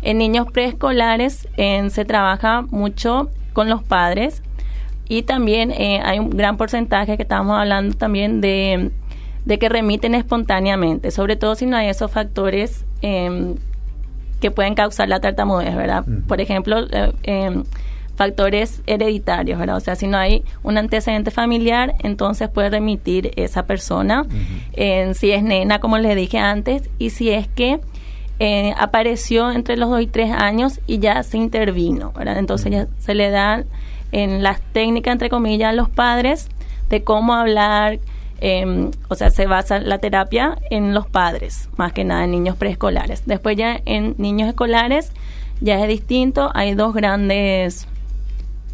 [0.03, 4.43] En niños preescolares en, se trabaja mucho con los padres
[5.11, 8.93] y también eh, hay un gran porcentaje que estábamos hablando también de,
[9.45, 13.57] de que remiten espontáneamente, sobre todo si no hay esos factores em,
[14.41, 16.05] que pueden causar la tartamudez, ¿verdad?
[16.29, 17.65] Por ejemplo, eh, em,
[18.15, 19.79] factores hereditarios, ¿verdad?
[19.79, 24.27] O sea, si no hay un antecedente familiar, entonces puede remitir esa persona.
[25.15, 27.81] Si es nena, como les dije antes, y si es que
[28.43, 32.39] eh, apareció entre los 2 y 3 años y ya se intervino, ¿verdad?
[32.39, 33.65] Entonces ya se le da
[34.13, 36.49] en las técnicas, entre comillas, a los padres
[36.89, 37.99] de cómo hablar,
[38.41, 42.57] eh, o sea, se basa la terapia en los padres, más que nada en niños
[42.57, 43.25] preescolares.
[43.27, 45.13] Después ya en niños escolares
[45.61, 47.87] ya es distinto, hay dos grandes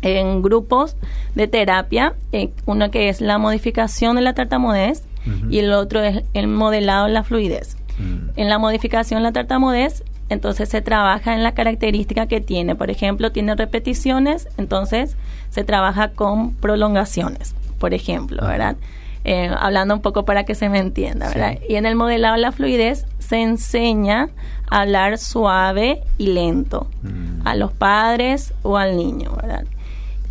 [0.00, 0.94] en grupos
[1.34, 5.02] de terapia, eh, uno que es la modificación de la tartamudez
[5.50, 7.76] y el otro es el modelado de la fluidez.
[7.98, 12.74] En la modificación la tartamudez, entonces se trabaja en la característica que tiene.
[12.74, 15.16] Por ejemplo, tiene repeticiones, entonces
[15.50, 18.76] se trabaja con prolongaciones, por ejemplo, ¿verdad?
[19.24, 21.58] Eh, hablando un poco para que se me entienda, ¿verdad?
[21.68, 24.28] Y en el modelado de la fluidez se enseña
[24.68, 26.88] a hablar suave y lento
[27.44, 29.64] a los padres o al niño, ¿verdad?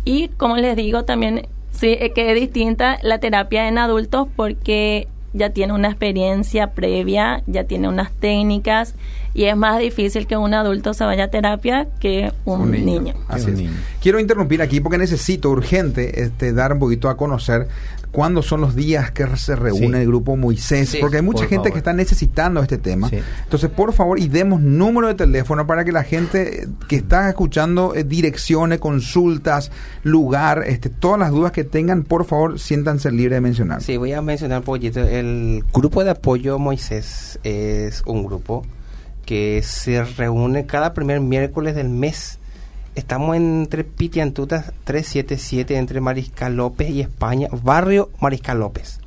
[0.04, 5.50] Y como les digo, también sí que es distinta la terapia en adultos porque ya
[5.50, 8.94] tiene una experiencia previa, ya tiene unas técnicas
[9.34, 13.14] y es más difícil que un adulto se vaya a terapia que un, niño.
[13.28, 13.70] Así es.
[14.00, 17.68] Quiero interrumpir aquí porque necesito urgente este, dar un poquito a conocer
[18.12, 20.02] cuándo son los días que se reúne Sí.
[20.02, 21.72] el grupo Moisés, Sí, porque hay mucha gente favor.
[21.72, 23.10] que está necesitando este tema.
[23.44, 27.94] Entonces, por favor, y demos número de teléfono para que la gente que está escuchando
[27.94, 29.70] eh, direcciones, consultas,
[30.02, 33.82] lugar, este, todas las dudas que tengan, por favor, siéntanse libres de mencionar.
[33.82, 35.00] Sí, voy a mencionar un poquito.
[35.00, 38.64] El grupo de apoyo Moisés es un grupo
[39.24, 42.38] que se reúne cada primer miércoles del mes.
[42.96, 49.00] Estamos entre Pitiantutas 377, entre Mariscal López y España, barrio Mariscal López,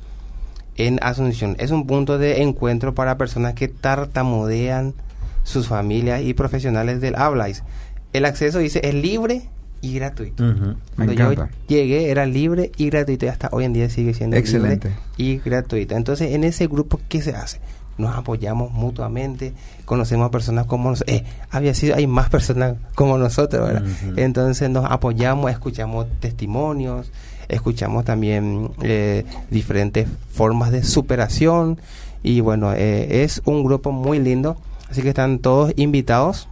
[0.76, 1.56] en Asunción.
[1.58, 4.94] Es un punto de encuentro para personas que tartamudean,
[5.42, 7.64] sus familias y profesionales del habláis.
[8.12, 9.48] El acceso, dice, es libre
[9.80, 10.44] y gratuito.
[10.44, 14.36] Me Cuando yo llegué era libre y gratuito y hasta hoy en día sigue siendo
[14.36, 14.90] Excelente.
[14.90, 15.96] libre y gratuita.
[15.96, 17.60] Entonces, en ese grupo, ¿qué se hace?
[18.00, 19.52] Nos apoyamos mutuamente,
[19.84, 23.84] conocemos personas como nosotros, eh, había sido, hay más personas como nosotros, ¿verdad?
[24.16, 27.12] Entonces nos apoyamos, escuchamos testimonios,
[27.48, 31.78] escuchamos también eh, diferentes formas de superación
[32.22, 34.56] y bueno, eh, es un grupo muy lindo,
[34.90, 36.48] así que están todos invitados.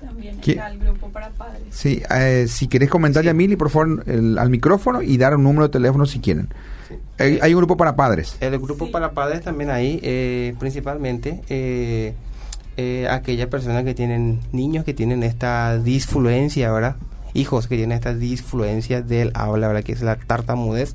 [0.00, 1.62] También está el grupo para padres.
[1.70, 5.64] Sí, eh, si querés comentar, Yamili, por favor, el- al micrófono y dar un número
[5.64, 6.48] de teléfono si quieren.
[7.18, 8.36] Hay, hay un grupo para padres.
[8.40, 12.14] El grupo para padres también ahí, eh, principalmente eh,
[12.76, 16.96] eh, aquellas personas que tienen niños que tienen esta disfluencia, ¿verdad?
[17.34, 19.82] Hijos que tienen esta disfluencia del habla, ¿verdad?
[19.84, 20.94] Que es la tartamudez.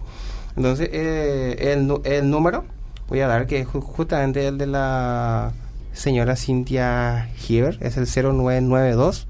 [0.58, 2.66] Entonces, eh, el, el número,
[3.08, 5.52] voy a dar que es ju- justamente el de la
[5.96, 9.28] señora Cintia Heber, es el 0992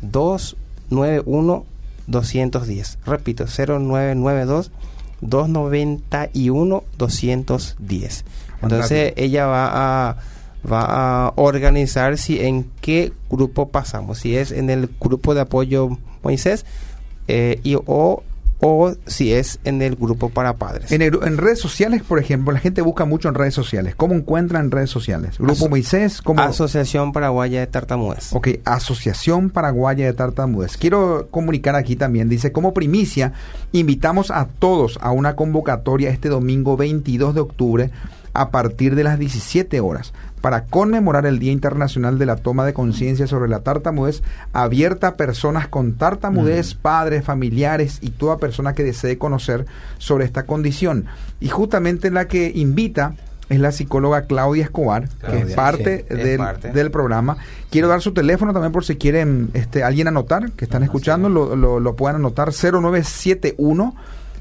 [0.00, 1.64] 291
[2.06, 2.98] 210.
[3.04, 4.70] Repito, 0992
[5.20, 8.24] 291 210.
[8.62, 10.16] Entonces ella va a
[10.70, 15.98] va a organizar si en qué grupo pasamos, si es en el grupo de apoyo
[16.22, 16.64] Moisés
[17.28, 18.22] eh, y o
[18.66, 20.90] o si es en el grupo para padres.
[20.90, 23.94] En, el- en redes sociales, por ejemplo, la gente busca mucho en redes sociales.
[23.94, 25.36] ¿Cómo encuentran en redes sociales?
[25.38, 26.40] Grupo Aso- Moisés, ¿cómo?
[26.40, 28.32] Asociación Paraguaya de Tartamudez.
[28.32, 30.76] Ok, Asociación Paraguaya de Tartamudez.
[30.76, 33.32] Quiero comunicar aquí también, dice, como primicia,
[33.72, 37.90] invitamos a todos a una convocatoria este domingo 22 de octubre
[38.34, 40.12] a partir de las 17 horas
[40.44, 44.22] para conmemorar el Día Internacional de la Toma de Conciencia sobre la Tartamudez,
[44.52, 49.64] abierta a personas con tartamudez, padres, familiares y toda persona que desee conocer
[49.96, 51.06] sobre esta condición.
[51.40, 53.14] Y justamente la que invita
[53.48, 56.72] es la psicóloga Claudia Escobar, que es parte, sí, es del, parte.
[56.72, 57.38] del programa.
[57.70, 61.56] Quiero dar su teléfono también por si quieren este, alguien anotar, que están escuchando, lo,
[61.56, 63.94] lo, lo puedan anotar, 0971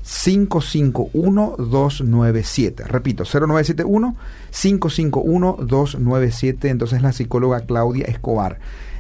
[0.04, 2.84] 551 297.
[2.84, 4.16] Repito, 0971
[4.52, 6.70] 551 297.
[6.70, 8.60] Entonces la psicóloga Claudia Escobar.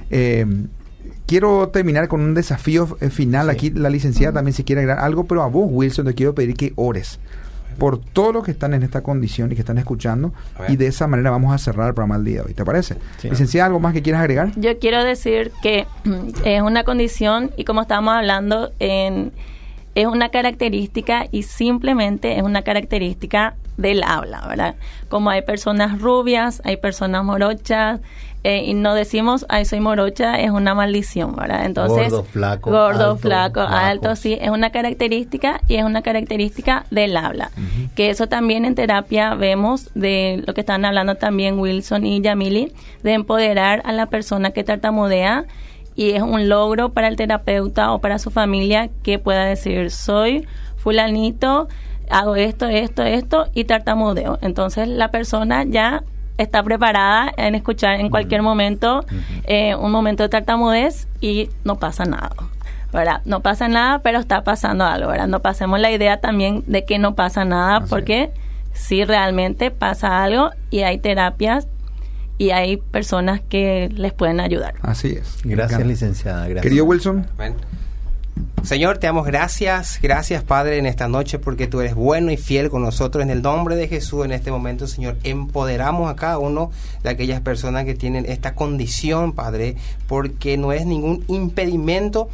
[0.10, 0.45] Eh,
[1.26, 3.49] quiero terminar con un desafío eh, final.
[3.49, 6.56] Aquí la licenciada también si quiere agregar algo, pero a vos, Wilson, te quiero pedir
[6.56, 7.20] que ores
[7.78, 10.32] por todos los que están en esta condición y que están escuchando.
[10.68, 12.54] Y de esa manera vamos a cerrar el programa del día de hoy.
[12.54, 12.97] ¿Te parece?
[13.18, 13.30] Sí.
[13.30, 14.51] Licenciada, ¿algo más que quieras agregar?
[14.56, 15.88] Yo quiero decir que
[16.45, 19.32] es una condición y como estábamos hablando, en,
[19.96, 24.76] es una característica y simplemente es una característica del habla, ¿verdad?
[25.10, 28.00] Como hay personas rubias, hay personas morochas,
[28.46, 31.66] eh, y no decimos, ay, soy morocha, es una maldición, ¿verdad?
[31.66, 33.74] Entonces, Gordo, flaco, gordo, alto, flaco, bajo.
[33.74, 37.52] alto, sí, es una característica y es una característica del habla.
[37.96, 42.74] Que eso también en terapia vemos de lo que están hablando también Wilson y Yamili,
[43.02, 45.46] de empoderar a la persona que tartamudea
[45.96, 50.48] y es un logro para el terapeuta o para su familia que pueda decir, soy
[50.78, 51.68] fulanito,
[52.10, 54.39] hago esto, esto, esto y tartamudeo.
[54.41, 56.04] Entonces la persona ya
[56.38, 59.06] está preparada en escuchar en cualquier momento
[59.46, 62.32] eh, un momento de tartamudez y no pasa nada.
[62.91, 63.22] ¿verdad?
[63.26, 65.28] No pasa nada, pero está pasando algo, ¿verdad?
[65.28, 68.32] No pasemos la idea también de que no pasa nada, porque
[68.74, 71.68] sí realmente pasa algo y hay terapias
[72.44, 74.76] y hay personas que les pueden ayudar.
[74.82, 75.38] Así es.
[75.46, 76.44] Gracias, licenciada.
[76.48, 76.64] Gracias.
[76.64, 77.26] Querido Wilson.
[78.64, 82.70] Señor, te damos gracias, gracias Padre en esta noche porque tú eres bueno y fiel
[82.70, 83.24] con nosotros.
[83.24, 86.72] En el nombre de Jesús en este momento, Señor, empoderamos a cada uno
[87.04, 89.76] de aquellas personas que tienen esta condición, Padre,
[90.08, 92.30] porque no es ningún impedimento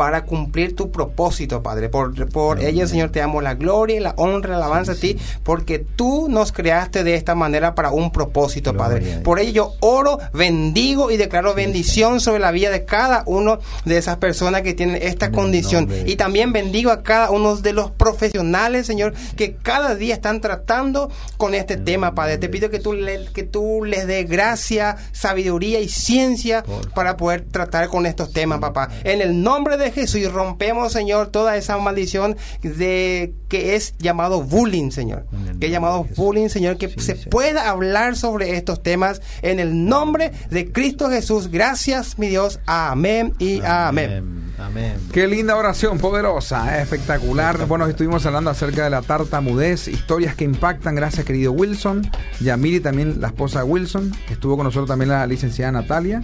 [0.00, 1.90] para cumplir tu propósito, Padre.
[1.90, 5.18] Por, por ello, Señor, te damos la gloria y la honra, la alabanza a ti,
[5.42, 9.18] porque tú nos creaste de esta manera para un propósito, Padre.
[9.22, 13.98] Por ello, yo oro, bendigo y declaro bendición sobre la vida de cada uno de
[13.98, 15.86] esas personas que tienen esta condición.
[16.06, 21.10] Y también bendigo a cada uno de los profesionales, Señor, que cada día están tratando
[21.36, 22.38] con este tema, Padre.
[22.38, 27.42] Te pido que tú, le- que tú les dé gracia, sabiduría y ciencia para poder
[27.50, 28.88] tratar con estos temas, papá.
[29.04, 34.42] En el nombre de Jesús y rompemos, Señor, toda esa maldición de que es llamado
[34.42, 35.26] bullying, Señor.
[35.58, 40.32] Que es llamado bullying, Señor, que se pueda hablar sobre estos temas en el nombre
[40.50, 41.48] de Cristo Jesús.
[41.50, 42.60] Gracias, mi Dios.
[42.66, 44.52] Amén y amén.
[44.58, 45.00] Amén.
[45.12, 47.66] Qué linda oración, poderosa, eh, espectacular.
[47.66, 50.94] Bueno, estuvimos hablando acerca de la tartamudez, historias que impactan.
[50.94, 52.10] Gracias, querido Wilson.
[52.40, 54.12] Yamiri, también la esposa de Wilson.
[54.28, 56.20] Estuvo con nosotros también la licenciada Natalia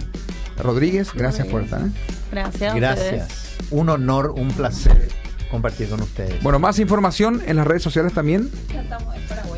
[0.57, 1.13] Rodríguez.
[1.13, 1.81] Gracias por estar.
[1.81, 1.91] ¿eh?
[2.31, 2.75] Gracias.
[2.75, 3.57] Gracias.
[3.71, 5.09] Un honor, un placer
[5.49, 6.41] compartir con ustedes.
[6.43, 8.49] Bueno, más información en las redes sociales también.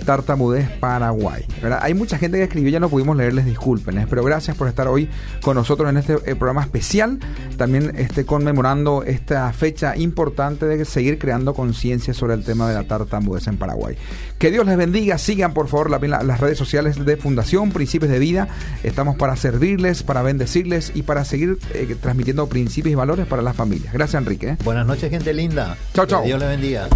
[0.05, 1.45] Tartamudez Paraguay.
[1.61, 1.79] ¿verdad?
[1.81, 4.07] Hay mucha gente que escribió, ya no pudimos leerles, disculpen, ¿eh?
[4.09, 5.09] pero gracias por estar hoy
[5.41, 7.19] con nosotros en este eh, programa especial,
[7.57, 12.85] también este, conmemorando esta fecha importante de seguir creando conciencia sobre el tema de la
[12.85, 13.97] tartamudez en Paraguay.
[14.39, 18.09] Que Dios les bendiga, sigan por favor la- la- las redes sociales de Fundación Principios
[18.09, 18.47] de Vida,
[18.83, 23.55] estamos para servirles, para bendecirles y para seguir eh, transmitiendo principios y valores para las
[23.55, 23.91] familias.
[23.91, 24.51] Gracias Enrique.
[24.51, 24.57] ¿eh?
[24.63, 25.77] Buenas noches, gente linda.
[25.93, 26.23] Chao, Que chao.
[26.23, 26.87] Dios le bendiga.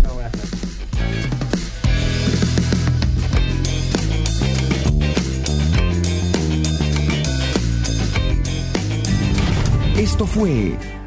[9.97, 10.73] Esto fue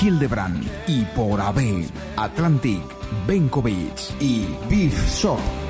[0.00, 1.84] Hildebrand y por AB,
[2.16, 2.82] Atlantic,
[3.26, 5.69] Benkovic y Beef Shop.